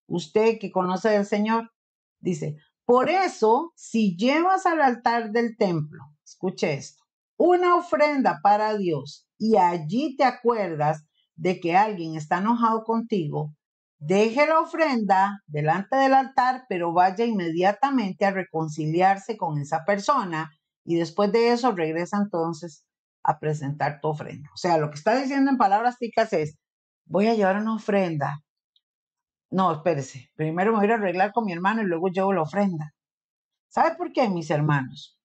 [0.07, 1.71] usted que conoce al Señor,
[2.19, 2.55] dice,
[2.85, 7.00] por eso, si llevas al altar del templo, escuche esto,
[7.43, 11.03] una ofrenda para Dios y allí te acuerdas
[11.35, 13.55] de que alguien está enojado contigo,
[13.97, 20.51] deje la ofrenda delante del altar, pero vaya inmediatamente a reconciliarse con esa persona
[20.85, 22.85] y después de eso regresa entonces
[23.23, 24.47] a presentar tu ofrenda.
[24.53, 26.59] O sea, lo que está diciendo en palabras ticas es,
[27.05, 28.37] voy a llevar una ofrenda.
[29.49, 32.93] No, espérese, primero me voy a arreglar con mi hermano y luego llevo la ofrenda.
[33.67, 35.17] ¿Sabe por qué, mis hermanos?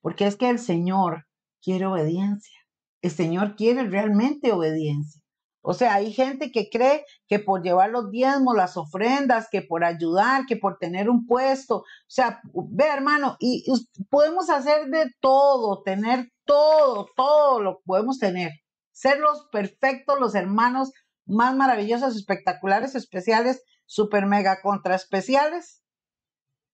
[0.00, 1.26] Porque es que el Señor
[1.62, 2.58] quiere obediencia.
[3.02, 5.22] El Señor quiere realmente obediencia.
[5.60, 9.84] O sea, hay gente que cree que por llevar los diezmos, las ofrendas, que por
[9.84, 11.78] ayudar, que por tener un puesto.
[11.78, 12.40] O sea,
[12.70, 13.64] ve hermano, y,
[14.08, 18.52] podemos hacer de todo, tener todo, todo lo podemos tener.
[18.92, 20.90] Ser los perfectos, los hermanos
[21.26, 25.82] más maravillosos, espectaculares, especiales, super mega contra especiales.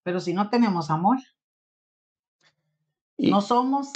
[0.04, 1.18] Pero si no tenemos amor,
[3.18, 3.88] no somos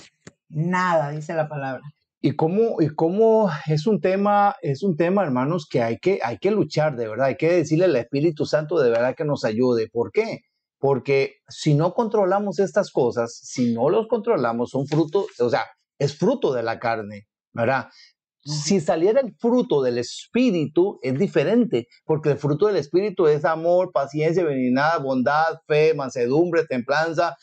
[0.48, 1.82] nada, dice la palabra.
[2.20, 6.38] Y cómo, y cómo es un tema, es un tema, hermanos, que hay, que hay
[6.38, 9.88] que luchar, de verdad, hay que decirle al Espíritu Santo de verdad que nos ayude.
[9.88, 10.40] ¿Por qué?
[10.78, 15.64] Porque si no controlamos estas cosas, si no los controlamos, son fruto, o sea,
[15.98, 17.88] es fruto de la carne, ¿verdad?
[18.44, 23.90] Si saliera el fruto del Espíritu, es diferente, porque el fruto del Espíritu es amor,
[23.92, 27.36] paciencia, benignidad, bondad, fe, mansedumbre, templanza,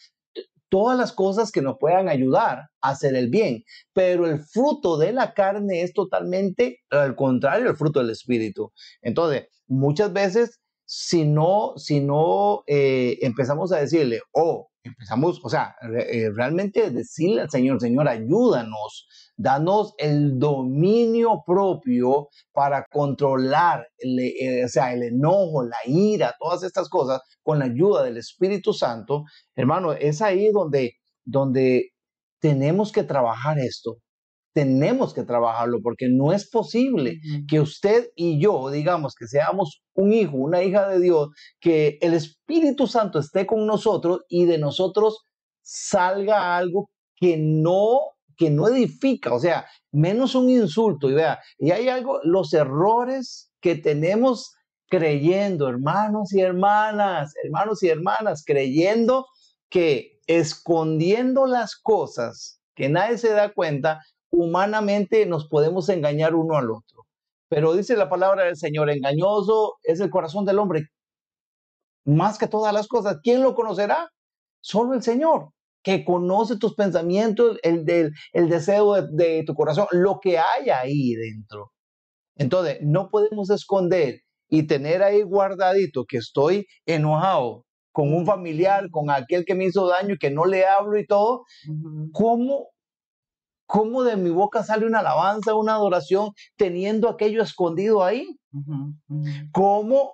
[0.75, 3.63] todas las cosas que nos puedan ayudar a hacer el bien.
[3.93, 8.73] Pero el fruto de la carne es totalmente al contrario, el fruto del Espíritu.
[9.01, 15.77] Entonces, muchas veces, si no, si no eh, empezamos a decirle, oh, empezamos, o sea,
[16.11, 19.07] eh, realmente decirle al Señor, Señor, ayúdanos,
[19.37, 26.89] danos el dominio propio para controlar, eh, o sea, el enojo, la ira, todas estas
[26.89, 29.23] cosas con la ayuda del Espíritu Santo.
[29.55, 31.91] Hermano, es ahí donde, donde
[32.39, 33.97] tenemos que trabajar esto.
[34.53, 37.19] Tenemos que trabajarlo porque no es posible
[37.49, 41.29] que usted y yo, digamos, que seamos un hijo, una hija de Dios,
[41.59, 45.25] que el Espíritu Santo esté con nosotros y de nosotros
[45.61, 51.09] salga algo que no que no edifica, o sea, menos un insulto.
[51.09, 54.55] Y vea, y hay algo, los errores que tenemos
[54.87, 59.25] creyendo, hermanos y hermanas, hermanos y hermanas, creyendo
[59.69, 66.71] que escondiendo las cosas que nadie se da cuenta, humanamente nos podemos engañar uno al
[66.71, 67.05] otro.
[67.47, 70.89] Pero dice la palabra del Señor, engañoso es el corazón del hombre.
[72.05, 74.11] Más que todas las cosas, ¿quién lo conocerá?
[74.61, 75.54] Solo el Señor
[75.85, 81.13] que conoce tus pensamientos, el, del, el deseo de, tu corazón, lo que hay ahí
[81.13, 81.73] dentro.
[82.35, 89.11] Entonces, no podemos esconder y tener ahí guardadito que estoy enojado con un familiar, con
[89.11, 91.43] aquel que me hizo daño y que no le hablo y todo.
[92.11, 92.69] ¿Cómo,
[93.67, 98.25] ¿Cómo de mi boca sale una alabanza, una adoración, teniendo aquello escondido ahí?
[99.51, 100.13] ¿Cómo,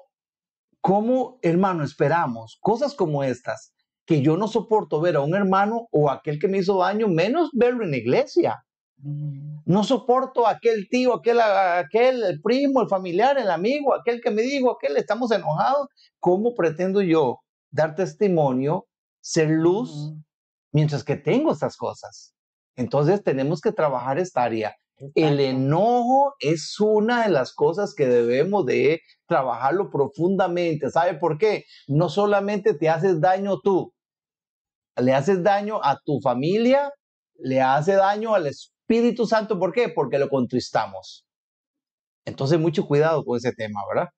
[0.82, 3.74] ¿Cómo, hermano, esperamos cosas como estas?
[4.12, 7.49] Que yo no soporto ver a un hermano o aquel que me hizo daño, menos
[7.53, 8.62] verlo en la iglesia.
[8.97, 9.62] Mm.
[9.64, 14.30] No soporto a aquel tío, aquel, aquel, el primo, el familiar, el amigo, aquel que
[14.30, 15.88] me dijo, aquel, estamos enojados.
[16.20, 17.39] ¿Cómo pretendo yo
[17.70, 18.86] dar testimonio,
[19.22, 20.14] ser luz,
[20.74, 22.34] mientras que tengo estas cosas?
[22.76, 24.76] Entonces tenemos que trabajar esta área.
[25.16, 30.91] El enojo es una de las cosas que debemos de trabajarlo profundamente.
[30.91, 31.64] ¿Sabe por qué?
[31.88, 33.93] No solamente te haces daño tú,
[34.98, 36.92] le haces daño a tu familia,
[37.36, 39.60] le hace daño al Espíritu Santo.
[39.60, 39.89] ¿Por qué?
[39.89, 41.26] Porque lo contristamos.
[42.26, 44.10] Entonces, mucho cuidado con ese tema, ¿verdad?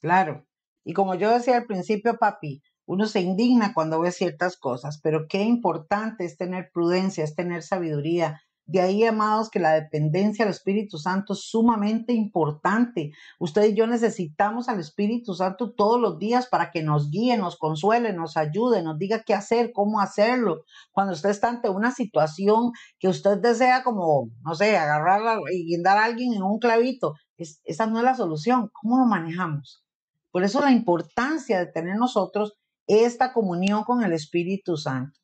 [0.00, 0.44] Claro.
[0.84, 5.26] Y como yo decía al principio, papi, uno se indigna cuando ve ciertas cosas, pero
[5.28, 10.50] qué importante es tener prudencia, es tener sabiduría, de ahí, amados, que la dependencia al
[10.50, 13.12] Espíritu Santo es sumamente importante.
[13.38, 17.56] Usted y yo necesitamos al Espíritu Santo todos los días para que nos guíe, nos
[17.56, 20.62] consuele, nos ayude, nos diga qué hacer, cómo hacerlo.
[20.92, 25.98] Cuando usted está ante una situación que usted desea como, no sé, agarrar y guindar
[25.98, 28.70] a alguien en un clavito, esa no es la solución.
[28.72, 29.84] ¿Cómo lo manejamos?
[30.30, 32.54] Por eso la importancia de tener nosotros
[32.86, 35.18] esta comunión con el Espíritu Santo.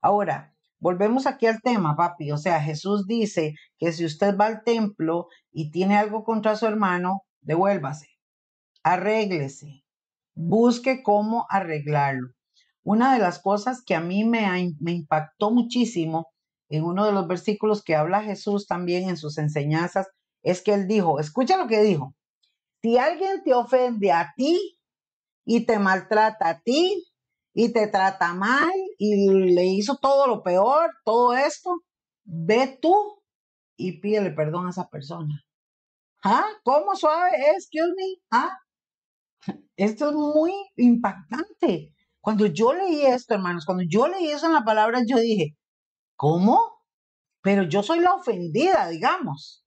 [0.00, 0.51] Ahora,
[0.82, 2.32] Volvemos aquí al tema, papi.
[2.32, 6.66] O sea, Jesús dice que si usted va al templo y tiene algo contra su
[6.66, 8.08] hermano, devuélvase,
[8.82, 9.84] arréglese,
[10.34, 12.30] busque cómo arreglarlo.
[12.82, 16.32] Una de las cosas que a mí me, me impactó muchísimo
[16.68, 20.08] en uno de los versículos que habla Jesús también en sus enseñanzas
[20.42, 22.16] es que él dijo, escucha lo que dijo,
[22.82, 24.80] si alguien te ofende a ti
[25.44, 27.04] y te maltrata a ti,
[27.54, 31.82] y te trata mal y le hizo todo lo peor, todo esto,
[32.24, 33.22] ve tú
[33.76, 35.42] y pídele perdón a esa persona.
[36.24, 36.46] ¿Ah?
[36.62, 37.30] ¿Cómo suave?
[37.56, 38.22] Excuse me.
[38.30, 38.56] ¿Ah?
[39.76, 41.92] Esto es muy impactante.
[42.20, 45.56] Cuando yo leí esto, hermanos, cuando yo leí eso en la palabra, yo dije,
[46.14, 46.60] ¿cómo?
[47.42, 49.64] Pero yo soy la ofendida, digamos.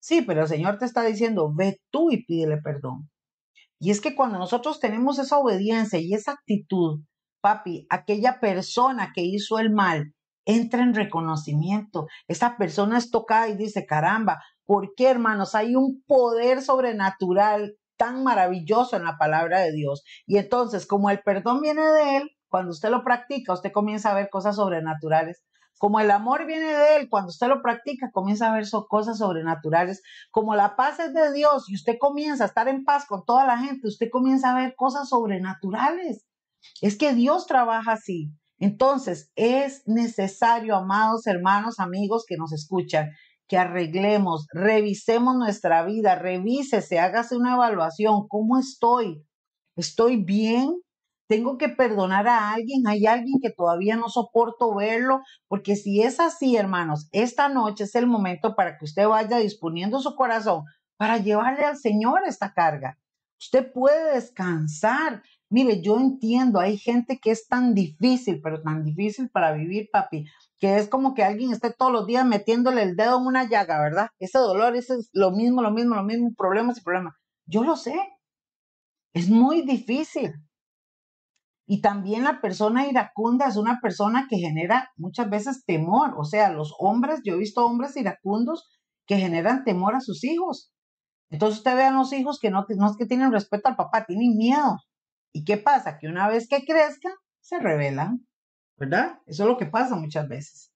[0.00, 3.08] Sí, pero el Señor te está diciendo, ve tú y pídele perdón.
[3.78, 7.00] Y es que cuando nosotros tenemos esa obediencia y esa actitud,
[7.40, 10.14] papi, aquella persona que hizo el mal
[10.44, 12.06] entra en reconocimiento.
[12.26, 15.54] Esa persona es tocada y dice, caramba, ¿Por qué, hermanos?
[15.54, 20.04] Hay un poder sobrenatural tan maravilloso en la palabra de Dios.
[20.26, 24.14] Y entonces, como el perdón viene de Él, cuando usted lo practica, usted comienza a
[24.14, 25.42] ver cosas sobrenaturales.
[25.78, 30.02] Como el amor viene de Él, cuando usted lo practica, comienza a ver cosas sobrenaturales.
[30.30, 33.46] Como la paz es de Dios y usted comienza a estar en paz con toda
[33.46, 36.26] la gente, usted comienza a ver cosas sobrenaturales.
[36.80, 38.32] Es que Dios trabaja así.
[38.58, 43.10] Entonces, es necesario, amados hermanos, amigos que nos escuchan,
[43.46, 48.26] que arreglemos, revisemos nuestra vida, revísese, hágase una evaluación.
[48.28, 49.24] ¿Cómo estoy?
[49.76, 50.74] ¿Estoy bien?
[51.28, 52.86] ¿Tengo que perdonar a alguien?
[52.86, 55.20] ¿Hay alguien que todavía no soporto verlo?
[55.46, 60.00] Porque si es así, hermanos, esta noche es el momento para que usted vaya disponiendo
[60.00, 60.64] su corazón
[60.96, 62.98] para llevarle al Señor esta carga.
[63.38, 65.22] Usted puede descansar.
[65.50, 70.26] Mire, yo entiendo, hay gente que es tan difícil, pero tan difícil para vivir, papi,
[70.58, 73.80] que es como que alguien esté todos los días metiéndole el dedo en una llaga,
[73.80, 74.08] ¿verdad?
[74.18, 77.14] Ese dolor, ese es lo mismo, lo mismo, lo mismo, problemas y problemas.
[77.46, 77.94] Yo lo sé.
[79.12, 80.32] Es muy difícil.
[81.70, 86.14] Y también la persona iracunda es una persona que genera muchas veces temor.
[86.16, 88.66] O sea, los hombres, yo he visto hombres iracundos
[89.06, 90.72] que generan temor a sus hijos.
[91.30, 94.06] Entonces usted ve a los hijos que no, no es que tienen respeto al papá,
[94.06, 94.78] tienen miedo.
[95.32, 95.98] ¿Y qué pasa?
[95.98, 98.26] Que una vez que crezcan, se rebelan.
[98.78, 99.18] ¿verdad?
[99.26, 100.72] Eso es lo que pasa muchas veces.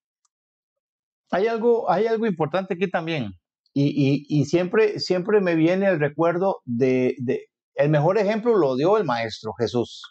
[1.31, 3.33] Hay algo, hay algo importante aquí también.
[3.75, 8.99] Y, y, siempre, siempre me viene el recuerdo de, de, el mejor ejemplo lo dio
[8.99, 10.03] el maestro Jesús.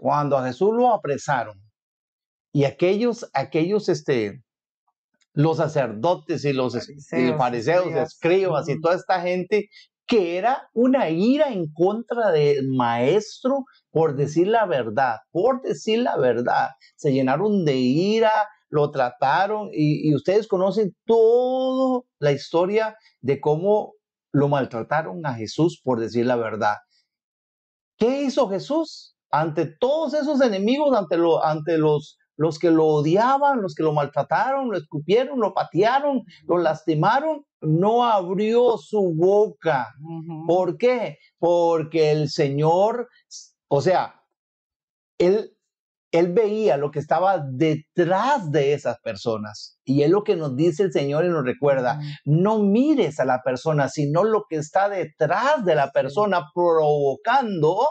[0.00, 1.60] Cuando a Jesús lo apresaron
[2.54, 4.42] y aquellos, aquellos, este,
[5.34, 9.68] los sacerdotes y los fariseos, y fariseos escribas y toda esta gente
[10.06, 16.16] que era una ira en contra del maestro por decir la verdad, por decir la
[16.16, 16.70] verdad.
[16.96, 18.32] Se llenaron de ira,
[18.70, 23.92] lo trataron y, ustedes conocen toda la historia de cómo
[24.32, 26.76] lo maltrataron a Jesús por decir la verdad.
[27.98, 29.14] ¿Qué hizo Jesús?
[29.30, 33.92] Ante todos esos enemigos, ante, lo, ante los, los que lo odiaban, los que lo
[33.92, 39.88] maltrataron, lo escupieron, lo patearon, lo lastimaron, no abrió su boca.
[40.46, 41.18] ¿Por qué?
[41.38, 43.08] Porque el Señor,
[43.68, 44.22] o sea,
[45.18, 45.54] él,
[46.12, 49.78] él veía lo que estaba detrás de esas personas.
[49.84, 53.42] Y es lo que nos dice el Señor y nos recuerda, no mires a la
[53.42, 57.86] persona, sino lo que está detrás de la persona provocando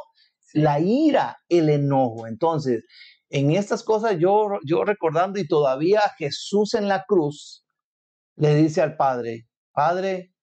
[0.54, 2.28] la ira, el enojo.
[2.28, 2.84] Entonces,
[3.30, 7.66] en estas cosas yo, yo recordando y todavía Jesús en la cruz
[8.36, 10.34] le dice al Padre, Padre,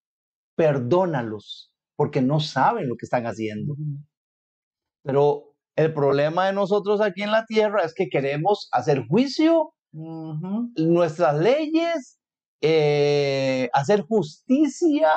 [0.54, 3.74] perdónalos porque no saben lo que están haciendo.
[5.02, 11.38] Pero el problema de nosotros aquí en la tierra es que queremos hacer juicio, nuestras
[11.38, 12.18] leyes,
[12.60, 15.10] eh, hacer justicia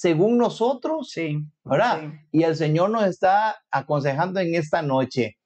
[0.00, 2.14] según nosotros, sí, ¿verdad?
[2.32, 5.36] Y el Señor nos está aconsejando en esta noche.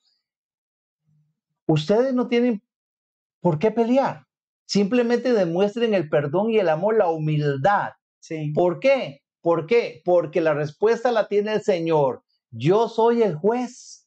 [1.66, 2.62] Ustedes no tienen
[3.40, 4.28] por qué pelear.
[4.64, 7.94] Simplemente demuestren el perdón y el amor, la humildad.
[8.54, 9.22] ¿Por qué?
[9.40, 10.02] ¿Por qué?
[10.04, 12.22] Porque la respuesta la tiene el Señor.
[12.52, 14.06] Yo soy el juez.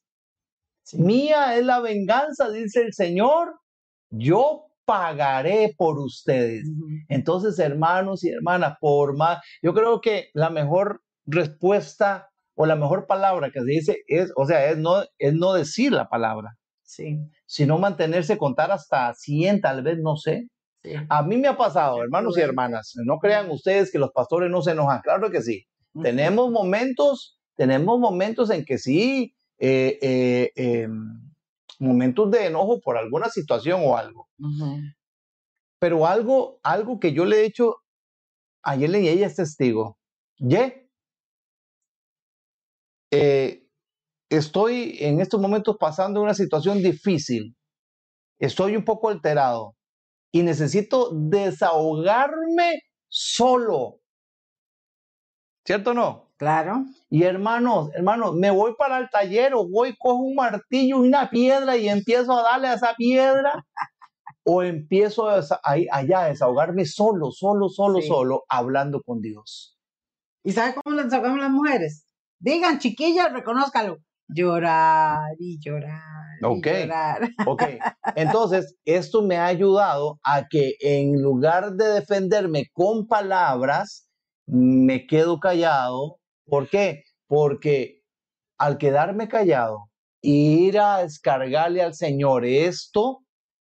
[0.94, 3.60] Mía es la venganza, dice el Señor.
[4.12, 6.66] Yo pagaré por ustedes.
[7.10, 13.06] Entonces, hermanos y hermanas, por más, yo creo que la mejor respuesta o la mejor
[13.06, 16.56] palabra que se dice es, o sea, es no, es no decir la palabra.
[16.84, 17.20] Sí.
[17.46, 20.48] Sino mantenerse, contar hasta 100, tal vez, no sé.
[21.10, 24.62] A mí me ha pasado, hermanos y hermanas, no crean ustedes que los pastores no
[24.62, 25.66] se enojan, claro que sí.
[26.02, 31.27] Tenemos momentos, tenemos momentos en que sí, eh, eh, em,
[31.80, 34.28] momentos de enojo por alguna situación o algo.
[35.80, 37.78] Pero algo, algo que yo le he hecho,
[38.64, 39.98] ayer y ella es testigo.
[40.38, 40.90] Ye,
[43.12, 43.68] eh,
[44.30, 47.56] estoy en estos momentos pasando una situación difícil.
[48.40, 49.76] Estoy un poco alterado
[50.32, 54.00] y necesito desahogarme solo.
[55.66, 56.27] ¿Cierto o no?
[56.38, 56.86] Claro.
[57.10, 61.30] Y hermanos, hermanos, me voy para el taller o voy, cojo un martillo y una
[61.30, 63.66] piedra y empiezo a darle a esa piedra.
[64.44, 69.78] o empiezo a, allá a desahogarme solo, solo, solo, solo, hablando con Dios.
[70.44, 72.06] ¿Y sabe cómo desahogamos las mujeres?
[72.40, 73.98] Digan, chiquillas, reconózcalo.
[74.30, 76.02] Llorar y llorar
[76.44, 76.68] Ok,
[77.46, 77.64] ok.
[78.16, 84.08] Entonces, esto me ha ayudado a que en lugar de defenderme con palabras,
[84.46, 86.17] me quedo callado.
[86.48, 87.04] ¿Por qué?
[87.28, 88.02] Porque
[88.58, 89.90] al quedarme callado
[90.22, 93.20] y ir a descargarle al Señor esto,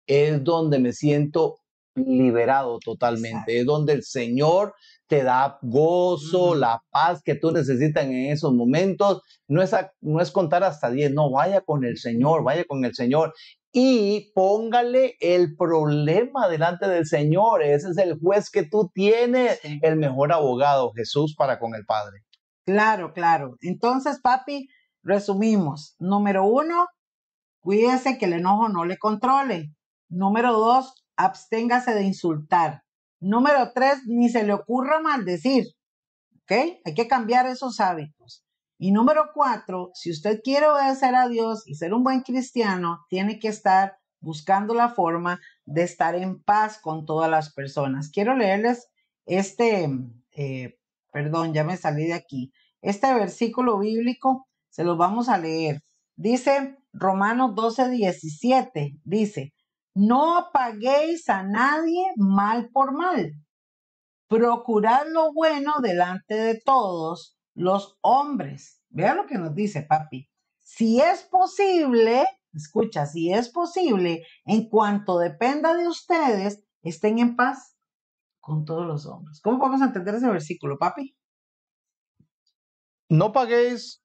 [0.06, 1.56] es donde me siento
[1.94, 3.60] liberado totalmente.
[3.60, 4.74] Es donde el Señor
[5.06, 9.22] te da gozo, la paz que tú necesitas en esos momentos.
[9.48, 12.94] No es, no es contar hasta 10, no, vaya con el Señor, vaya con el
[12.94, 13.32] Señor.
[13.72, 17.62] Y póngale el problema delante del Señor.
[17.62, 22.23] Ese es el juez que tú tienes, el mejor abogado, Jesús, para con el Padre.
[22.66, 23.56] Claro, claro.
[23.60, 24.68] Entonces, papi,
[25.02, 25.96] resumimos.
[25.98, 26.86] Número uno,
[27.60, 29.72] cuídese que el enojo no le controle.
[30.08, 32.82] Número dos, absténgase de insultar.
[33.20, 35.66] Número tres, ni se le ocurra maldecir.
[36.42, 36.52] ¿Ok?
[36.84, 38.44] Hay que cambiar esos hábitos.
[38.78, 43.38] Y número cuatro, si usted quiere obedecer a Dios y ser un buen cristiano, tiene
[43.38, 48.10] que estar buscando la forma de estar en paz con todas las personas.
[48.10, 48.88] Quiero leerles
[49.26, 49.88] este,
[50.32, 50.78] eh,
[51.14, 52.52] perdón, ya me salí de aquí.
[52.82, 55.80] Este versículo bíblico se lo vamos a leer.
[56.16, 59.54] Dice Romanos 12, 17, dice,
[59.94, 63.32] no paguéis a nadie mal por mal.
[64.28, 68.82] Procurad lo bueno delante de todos los hombres.
[68.88, 70.28] Vea lo que nos dice papi.
[70.58, 77.73] Si es posible, escucha, si es posible, en cuanto dependa de ustedes, estén en paz
[78.44, 79.40] con todos los hombres.
[79.42, 81.16] ¿Cómo a entender ese versículo, papi?
[83.08, 84.02] No paguéis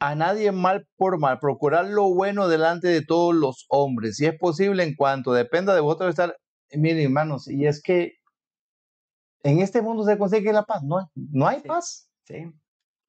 [0.00, 4.38] a nadie mal por mal, procurar lo bueno delante de todos los hombres, si es
[4.38, 6.36] posible en cuanto dependa de vosotros estar,
[6.72, 8.12] miren hermanos, y es que
[9.42, 12.08] en este mundo se consigue la paz, no, no hay paz.
[12.24, 12.50] Sí.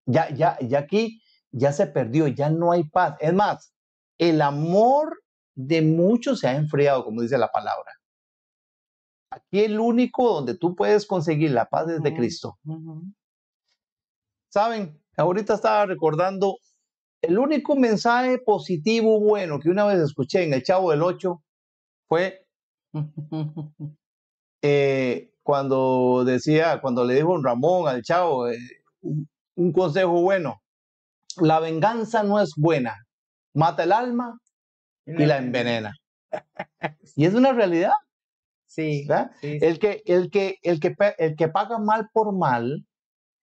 [0.05, 1.21] Ya, ya, ya aquí
[1.51, 3.15] ya se perdió, ya no hay paz.
[3.19, 3.73] Es más,
[4.17, 5.17] el amor
[5.55, 7.91] de muchos se ha enfriado, como dice la palabra.
[9.38, 12.57] Aquí el único donde tú puedes conseguir la paz es de Cristo.
[14.51, 16.57] Saben, ahorita estaba recordando
[17.21, 21.43] el único mensaje positivo bueno que una vez escuché en el Chavo del Ocho
[22.07, 22.45] fue
[24.63, 28.57] eh, cuando decía, cuando le dijo un Ramón al Chavo, eh,
[29.01, 30.61] un, consejo bueno,
[31.38, 33.05] la venganza no es buena,
[33.53, 34.39] mata el alma
[35.05, 35.93] y la envenena.
[37.15, 37.93] y es una realidad.
[38.68, 39.07] Sí,
[39.41, 42.86] El, que, el, que, el, que, el que paga mal por mal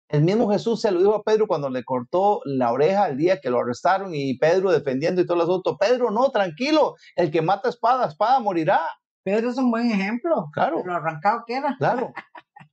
[0.09, 3.39] el mismo Jesús se lo dijo a Pedro cuando le cortó la oreja el día
[3.39, 5.77] que lo arrestaron y Pedro defendiendo y todo el asunto.
[5.77, 8.81] Pedro, no, tranquilo, el que mata espada, espada morirá.
[9.23, 10.47] Pedro es un buen ejemplo.
[10.51, 10.81] Claro.
[10.83, 11.75] Lo arrancado que era.
[11.77, 12.11] Claro.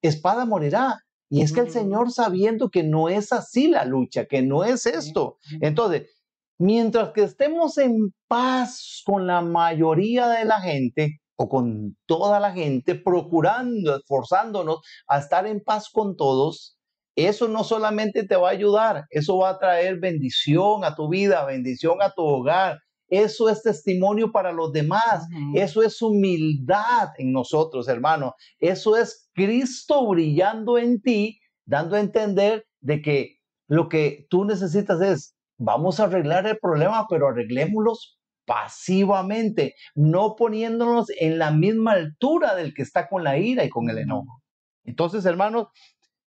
[0.01, 0.99] Espada morirá.
[1.29, 4.87] Y es que el Señor sabiendo que no es así la lucha, que no es
[4.87, 5.37] esto.
[5.61, 6.09] Entonces,
[6.57, 12.53] mientras que estemos en paz con la mayoría de la gente o con toda la
[12.53, 16.77] gente, procurando, esforzándonos a estar en paz con todos,
[17.17, 21.45] eso no solamente te va a ayudar, eso va a traer bendición a tu vida,
[21.47, 22.79] bendición a tu hogar.
[23.09, 25.27] Eso es testimonio para los demás.
[25.55, 28.35] Eso es humildad en nosotros, hermano.
[28.59, 33.37] Eso es Cristo brillando en ti, dando a entender de que
[33.69, 41.09] lo que tú necesitas es, vamos a arreglar el problema, pero arreglémoslos pasivamente, no poniéndonos
[41.19, 44.43] en la misma altura del que está con la ira y con el enojo.
[44.85, 45.69] Entonces, hermanos,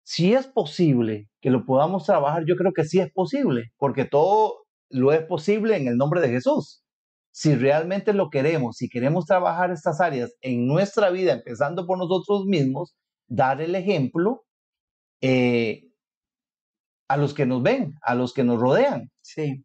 [0.05, 4.65] si es posible que lo podamos trabajar, yo creo que sí es posible, porque todo
[4.91, 6.83] lo es posible en el nombre de Jesús.
[7.33, 12.45] Si realmente lo queremos, si queremos trabajar estas áreas en nuestra vida, empezando por nosotros
[12.47, 12.95] mismos,
[13.27, 14.45] dar el ejemplo
[15.21, 15.89] eh,
[17.09, 19.11] a los que nos ven, a los que nos rodean.
[19.23, 19.65] Sí.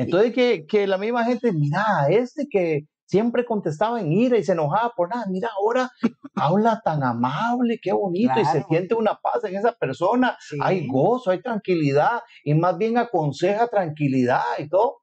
[0.00, 4.52] Entonces, que, que la misma gente, mira, este que siempre contestaba en ira y se
[4.52, 5.26] enojaba por nada.
[5.28, 5.90] Mira, ahora
[6.36, 10.38] habla tan amable, qué bonito, y se siente una paz en esa persona.
[10.62, 14.98] Hay gozo, hay tranquilidad, y más bien aconseja tranquilidad y todo.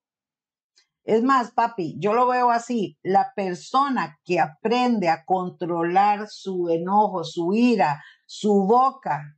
[1.04, 7.24] Es más, papi, yo lo veo así, la persona que aprende a controlar su enojo,
[7.24, 9.37] su ira, su boca,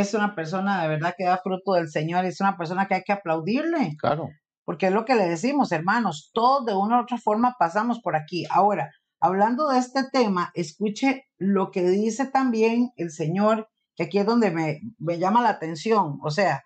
[0.00, 3.02] es una persona de verdad que da fruto del Señor, es una persona que hay
[3.02, 3.96] que aplaudirle.
[3.98, 4.28] Claro
[4.64, 8.16] porque es lo que le decimos, hermanos, todos de una u otra forma pasamos por
[8.16, 8.44] aquí.
[8.50, 8.90] Ahora,
[9.20, 14.50] hablando de este tema, escuche lo que dice también el Señor, que aquí es donde
[14.50, 16.18] me, me llama la atención.
[16.22, 16.64] O sea,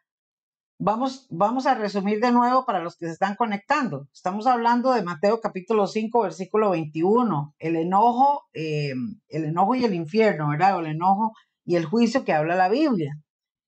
[0.78, 4.08] vamos, vamos a resumir de nuevo para los que se están conectando.
[4.12, 8.92] Estamos hablando de Mateo capítulo 5, versículo 21, el enojo, eh,
[9.28, 10.76] el enojo y el infierno, ¿verdad?
[10.76, 11.32] O el enojo
[11.68, 13.12] y el juicio que habla la Biblia.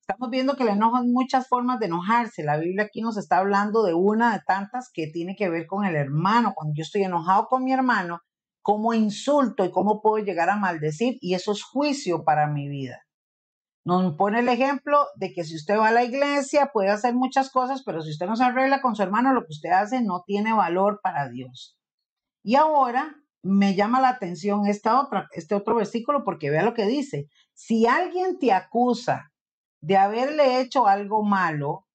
[0.01, 2.43] Estamos viendo que el enojo hay muchas formas de enojarse.
[2.43, 5.85] La Biblia aquí nos está hablando de una de tantas que tiene que ver con
[5.85, 6.55] el hermano.
[6.57, 8.21] Cuando yo estoy enojado con mi hermano,
[8.63, 13.03] cómo insulto y cómo puedo llegar a maldecir y eso es juicio para mi vida.
[13.85, 17.51] Nos pone el ejemplo de que si usted va a la iglesia puede hacer muchas
[17.51, 20.23] cosas, pero si usted no se arregla con su hermano, lo que usted hace no
[20.25, 21.77] tiene valor para Dios.
[22.43, 26.87] Y ahora me llama la atención esta otra, este otro versículo porque vea lo que
[26.87, 27.29] dice.
[27.55, 29.33] Si alguien te acusa
[29.81, 31.87] de haberle hecho algo malo,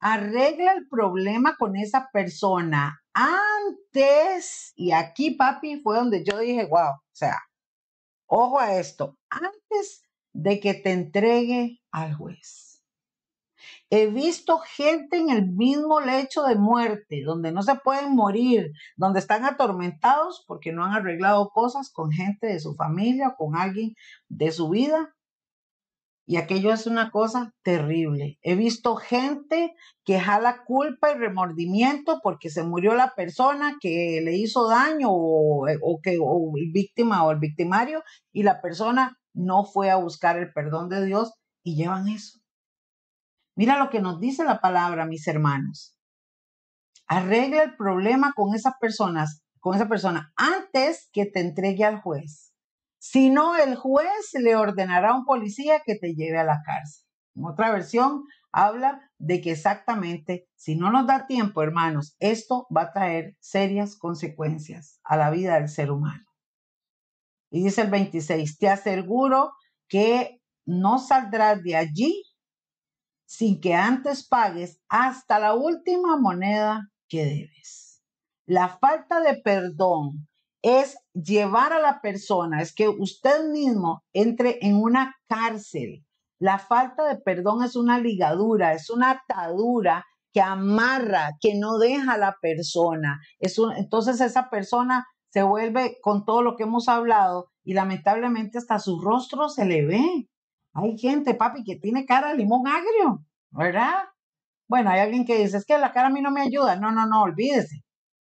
[0.00, 6.92] arregla el problema con esa persona antes, y aquí papi fue donde yo dije, wow,
[6.92, 7.38] o sea,
[8.26, 12.61] ojo a esto, antes de que te entregue al juez.
[13.94, 19.18] He visto gente en el mismo lecho de muerte, donde no se pueden morir, donde
[19.18, 23.92] están atormentados porque no han arreglado cosas con gente de su familia o con alguien
[24.30, 25.14] de su vida.
[26.26, 28.38] Y aquello es una cosa terrible.
[28.40, 29.74] He visto gente
[30.06, 35.66] que jala culpa y remordimiento porque se murió la persona que le hizo daño o,
[36.02, 40.88] que o víctima o el victimario y la persona no fue a buscar el perdón
[40.88, 42.41] de Dios y llevan eso.
[43.54, 45.96] Mira lo que nos dice la palabra, mis hermanos.
[47.06, 52.52] Arregla el problema con esas personas, con esa persona antes que te entregue al juez.
[52.98, 57.04] Si no, el juez le ordenará a un policía que te lleve a la cárcel.
[57.34, 62.82] En otra versión habla de que exactamente, si no nos da tiempo, hermanos, esto va
[62.82, 66.24] a traer serias consecuencias a la vida del ser humano.
[67.50, 69.52] Y dice el 26, te aseguro
[69.88, 72.22] que no saldrás de allí
[73.32, 78.02] sin que antes pagues hasta la última moneda que debes.
[78.46, 80.28] La falta de perdón
[80.60, 86.04] es llevar a la persona, es que usted mismo entre en una cárcel.
[86.38, 90.04] La falta de perdón es una ligadura, es una atadura
[90.34, 93.18] que amarra, que no deja a la persona.
[93.38, 98.78] Es entonces esa persona se vuelve con todo lo que hemos hablado y lamentablemente hasta
[98.78, 100.28] su rostro se le ve.
[100.74, 104.04] Hay gente, papi, que tiene cara de limón agrio, ¿verdad?
[104.68, 106.76] Bueno, hay alguien que dice, es que la cara a mí no me ayuda.
[106.76, 107.84] No, no, no, olvídese.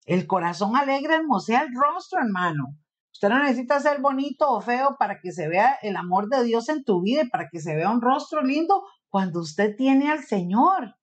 [0.04, 2.76] El corazón alegre hermosea el rostro, hermano.
[3.12, 6.68] Usted no necesita ser bonito o feo para que se vea el amor de Dios
[6.68, 10.22] en tu vida y para que se vea un rostro lindo cuando usted tiene al
[10.22, 10.94] Señor.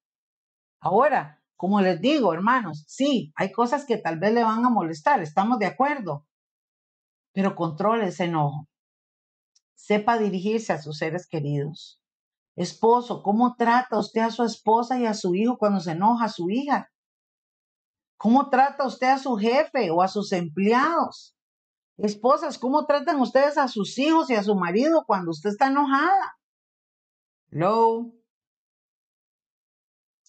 [0.80, 5.22] Ahora, como les digo, hermanos, sí, hay cosas que tal vez le van a molestar,
[5.22, 6.26] estamos de acuerdo,
[7.34, 8.68] pero controle ese enojo.
[9.76, 12.02] Sepa dirigirse a sus seres queridos.
[12.56, 16.30] Esposo, ¿cómo trata usted a su esposa y a su hijo cuando se enoja a
[16.30, 16.92] su hija?
[18.18, 21.36] ¿Cómo trata usted a su jefe o a sus empleados?
[21.98, 26.38] Esposas, ¿cómo tratan ustedes a sus hijos y a su marido cuando usted está enojada?
[27.52, 28.12] Hello.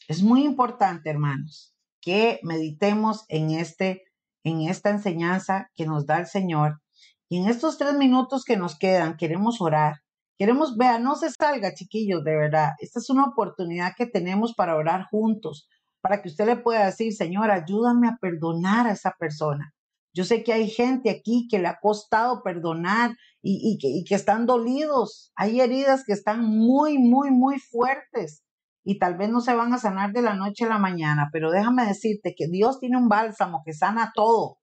[0.09, 4.05] Es muy importante, hermanos, que meditemos en, este,
[4.45, 6.81] en esta enseñanza que nos da el Señor.
[7.29, 9.97] Y en estos tres minutos que nos quedan, queremos orar.
[10.39, 12.71] Queremos, vea, no se salga, chiquillos, de verdad.
[12.79, 15.69] Esta es una oportunidad que tenemos para orar juntos,
[16.03, 19.73] para que usted le pueda decir, Señor, ayúdame a perdonar a esa persona.
[20.15, 24.47] Yo sé que hay gente aquí que le ha costado perdonar y, y que están
[24.47, 25.33] dolidos.
[25.37, 28.45] Hay heridas que están muy, muy, muy fuertes
[28.85, 31.51] y tal vez no se van a sanar de la noche a la mañana, pero
[31.51, 34.59] déjame decirte que Dios tiene un bálsamo que sana todo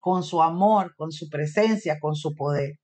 [0.00, 2.80] con su amor, con su presencia, con su poder.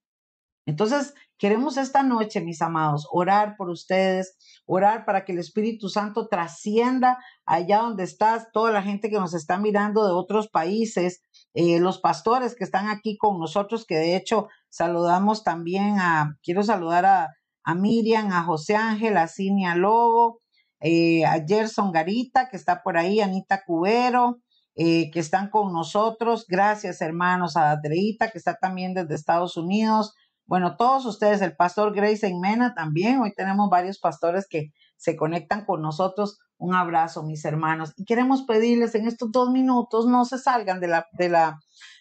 [0.67, 4.37] Entonces, queremos esta noche, mis amados, orar por ustedes,
[4.67, 9.33] orar para que el Espíritu Santo trascienda allá donde estás, toda la gente que nos
[9.33, 11.23] está mirando de otros países,
[11.55, 16.65] eh, los pastores que están aquí con nosotros, que de hecho saludamos también a, quiero
[16.65, 17.29] saludar a,
[17.63, 20.41] a Miriam, a José Ángel, a Cinia Lobo,
[20.81, 24.41] eh, a Gerson Garita, que está por ahí, Anita Cubero,
[24.77, 26.47] eh, que están con nosotros.
[26.49, 30.15] Gracias, hermanos, a Adreita, que está también desde Estados Unidos.
[30.45, 33.21] Bueno, todos ustedes, el pastor Grace Mena también.
[33.21, 36.39] Hoy tenemos varios pastores que se conectan con nosotros.
[36.59, 37.93] Un abrazo, mis hermanos.
[37.97, 41.59] Y queremos pedirles en estos dos minutos, no se salgan de la, de la,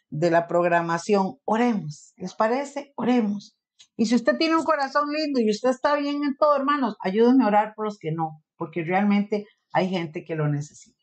[0.09, 1.37] de la programación.
[1.45, 2.13] Oremos.
[2.17, 2.93] ¿Les parece?
[2.95, 3.57] Oremos.
[3.97, 7.45] Y si usted tiene un corazón lindo y usted está bien en todo, hermanos, ayúdenme
[7.45, 10.94] a orar por los que no porque realmente hay gente que lo necesita.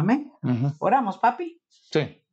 [0.00, 0.32] Amén.
[0.78, 1.60] Oramos, papi.
[1.68, 2.24] Sí.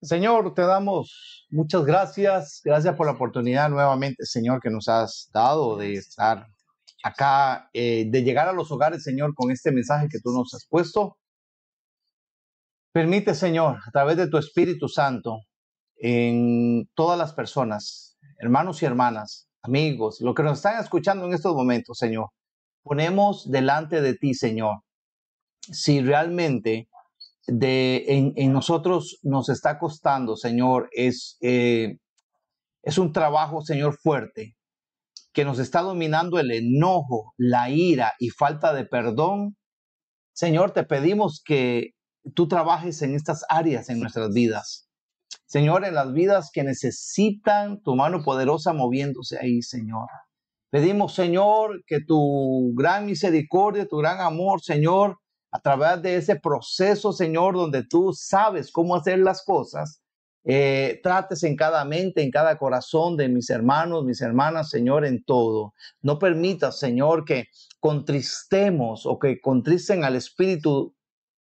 [0.00, 2.60] Señor, te damos muchas gracias.
[2.64, 6.46] Gracias por la oportunidad nuevamente, Señor, que nos has dado de estar
[7.02, 10.64] acá, eh, de llegar a los hogares, Señor, con este mensaje que tú nos has
[10.68, 11.16] puesto.
[12.92, 15.40] Permite, Señor, a través de tu Espíritu Santo,
[15.96, 21.56] en todas las personas, hermanos y hermanas, amigos, lo que nos están escuchando en estos
[21.56, 22.28] momentos, Señor,
[22.84, 24.76] ponemos delante de ti, Señor,
[25.70, 26.88] si realmente
[27.46, 31.98] en, nosotros nos está costando, Señor, es, eh,
[32.82, 34.56] es un trabajo, Señor, fuerte,
[35.32, 39.56] que nos está dominando el enojo, la ira y falta de perdón,
[40.34, 41.90] Señor, te pedimos que
[42.34, 44.88] tú trabajes en estas áreas en nuestras vidas.
[45.46, 50.08] Señor, en las vidas que necesitan tu mano poderosa moviéndose ahí, Señor.
[50.70, 55.18] Pedimos, Señor, que tu gran misericordia, tu gran amor, Señor,
[55.52, 60.02] a través de ese proceso, Señor, donde tú sabes cómo hacer las cosas,
[60.44, 65.22] eh, trates en cada mente, en cada corazón de mis hermanos, mis hermanas, Señor, en
[65.22, 65.74] todo.
[66.00, 67.48] No permitas, Señor, que
[67.78, 70.96] contristemos o que contristen al Espíritu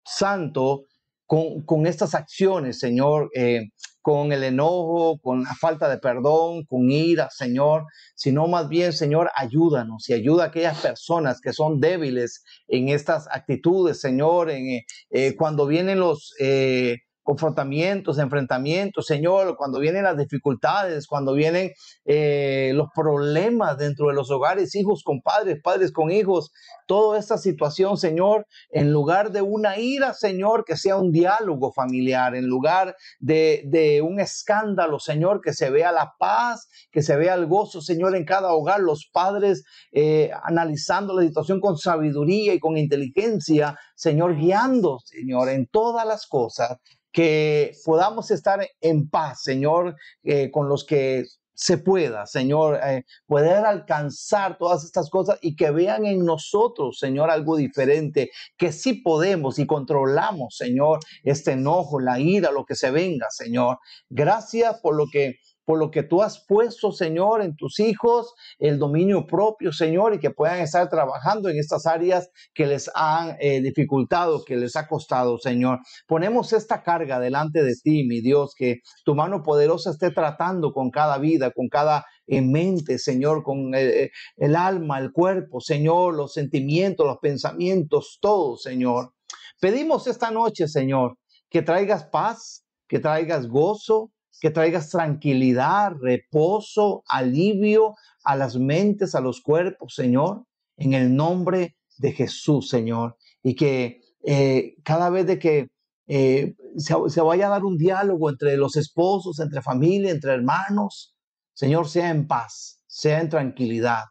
[0.05, 0.84] Santo
[1.26, 3.30] con, estas acciones, Señor.
[3.34, 3.70] Eh,
[4.05, 9.30] con el enojo, con la falta de perdón, con ira, Señor, sino más bien, Señor,
[9.34, 15.34] ayúdanos y ayuda a aquellas personas que son débiles en estas actitudes, Señor, en, eh,
[15.38, 16.34] cuando vienen los...
[16.38, 21.72] Eh, confrontamientos, enfrentamientos, Señor, cuando vienen las dificultades, cuando vienen
[22.04, 26.52] eh, los problemas dentro de los hogares, hijos con padres, padres con hijos,
[26.86, 32.34] toda esta situación, Señor, en lugar de una ira, Señor, que sea un diálogo familiar,
[32.36, 37.46] en lugar de, un escándalo, Señor, que se vea la paz, que se vea el
[37.46, 42.76] gozo, Señor, en cada hogar, los padres eh, analizando la situación con sabiduría y con
[42.76, 46.76] inteligencia, Señor, guiando, Señor, en todas las cosas
[47.14, 49.94] que podamos estar en paz, Señor,
[50.24, 51.22] eh, con los que
[51.54, 57.30] se pueda, Señor, eh, poder alcanzar todas estas cosas y que vean en nosotros, Señor,
[57.30, 62.90] algo diferente, que sí podemos y controlamos, Señor, este enojo, la ira, lo que se
[62.90, 63.78] venga, Señor.
[64.10, 68.78] Gracias por lo que por lo que tú has puesto, Señor, en tus hijos, el
[68.78, 73.60] dominio propio, Señor, y que puedan estar trabajando en estas áreas que les han eh,
[73.60, 75.78] dificultado, que les ha costado, Señor.
[76.06, 80.90] Ponemos esta carga delante de ti, mi Dios, que tu mano poderosa esté tratando con
[80.90, 86.14] cada vida, con cada eh, mente, Señor, con el, eh, el alma, el cuerpo, Señor,
[86.14, 89.12] los sentimientos, los pensamientos, todo, Señor.
[89.60, 91.16] Pedimos esta noche, Señor,
[91.48, 94.10] que traigas paz, que traigas gozo,
[94.41, 100.45] que traigas tranquilidad, reposo, alivio a las mentes, a los cuerpos, Señor,
[100.76, 103.16] en el nombre de Jesús, Señor.
[103.43, 105.68] Y que eh, cada vez que
[106.07, 111.14] eh, se, vaya a dar un diálogo entre los esposos, entre familia, entre hermanos,
[111.53, 114.05] Señor, sea en paz, sea en tranquilidad.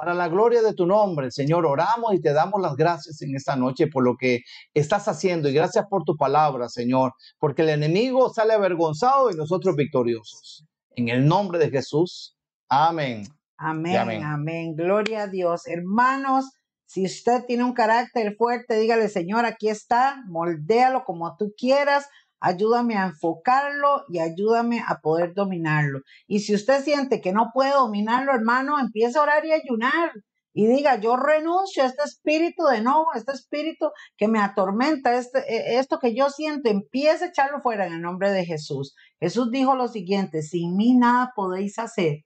[0.00, 3.54] Para la gloria de tu nombre, Señor, oramos y te damos las gracias en esta
[3.54, 4.40] noche por lo que
[4.72, 9.76] estás haciendo y gracias por tu palabra, Señor, porque el enemigo sale avergonzado y nosotros
[9.76, 10.64] victoriosos.
[10.96, 12.34] En el nombre de Jesús.
[12.66, 13.24] Amén.
[13.58, 14.74] Amén, amén, amén.
[14.74, 15.66] Gloria a Dios.
[15.66, 16.46] Hermanos,
[16.86, 22.08] si usted tiene un carácter fuerte, dígale, Señor, aquí está, moldéalo como tú quieras
[22.40, 26.00] ayúdame a enfocarlo y ayúdame a poder dominarlo.
[26.26, 30.12] Y si usted siente que no puede dominarlo, hermano, empiece a orar y ayunar.
[30.52, 35.16] Y diga, yo renuncio a este espíritu de no, a este espíritu que me atormenta,
[35.16, 38.96] este, e, esto que yo siento, empiece a echarlo fuera en el nombre de Jesús.
[39.20, 42.24] Jesús dijo lo siguiente, sin mí nada podéis hacer,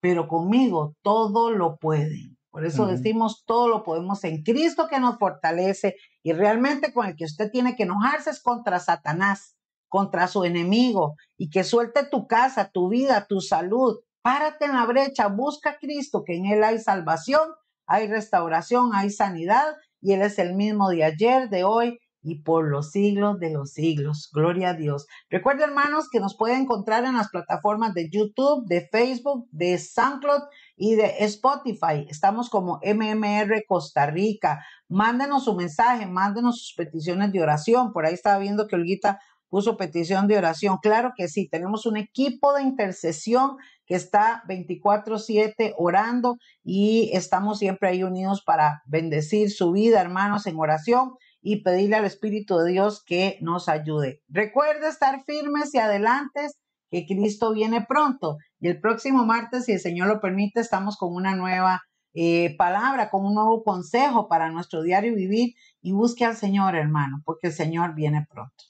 [0.00, 2.38] pero conmigo todo lo pueden.
[2.54, 7.16] Por eso decimos, todo lo podemos en Cristo que nos fortalece y realmente con el
[7.16, 9.56] que usted tiene que enojarse es contra Satanás,
[9.88, 13.98] contra su enemigo y que suelte tu casa, tu vida, tu salud.
[14.22, 17.42] Párate en la brecha, busca a Cristo, que en Él hay salvación,
[17.88, 22.70] hay restauración, hay sanidad y Él es el mismo de ayer, de hoy y por
[22.70, 24.30] los siglos de los siglos.
[24.32, 25.08] Gloria a Dios.
[25.28, 30.42] Recuerden, hermanos, que nos pueden encontrar en las plataformas de YouTube, de Facebook, de SoundCloud
[30.76, 32.06] y de Spotify.
[32.08, 34.64] Estamos como MMR Costa Rica.
[34.88, 37.92] Mándenos su mensaje, mándenos sus peticiones de oración.
[37.92, 40.78] Por ahí estaba viendo que Olguita puso petición de oración.
[40.82, 43.56] Claro que sí, tenemos un equipo de intercesión
[43.86, 50.58] que está 24/7 orando y estamos siempre ahí unidos para bendecir su vida, hermanos, en
[50.58, 54.22] oración y pedirle al Espíritu de Dios que nos ayude.
[54.28, 56.58] Recuerde estar firmes y adelantes,
[56.94, 58.38] que Cristo viene pronto.
[58.60, 61.82] Y el próximo martes, si el Señor lo permite, estamos con una nueva
[62.12, 65.54] eh, palabra, con un nuevo consejo para nuestro diario vivir.
[65.82, 68.64] Y busque al Señor, hermano, porque el Señor viene pronto.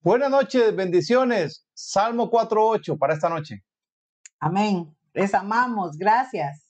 [0.00, 1.66] Buenas noches, bendiciones.
[1.74, 3.64] Salmo 4.8 para esta noche.
[4.38, 4.96] Amén.
[5.12, 5.98] Les amamos.
[5.98, 6.69] Gracias.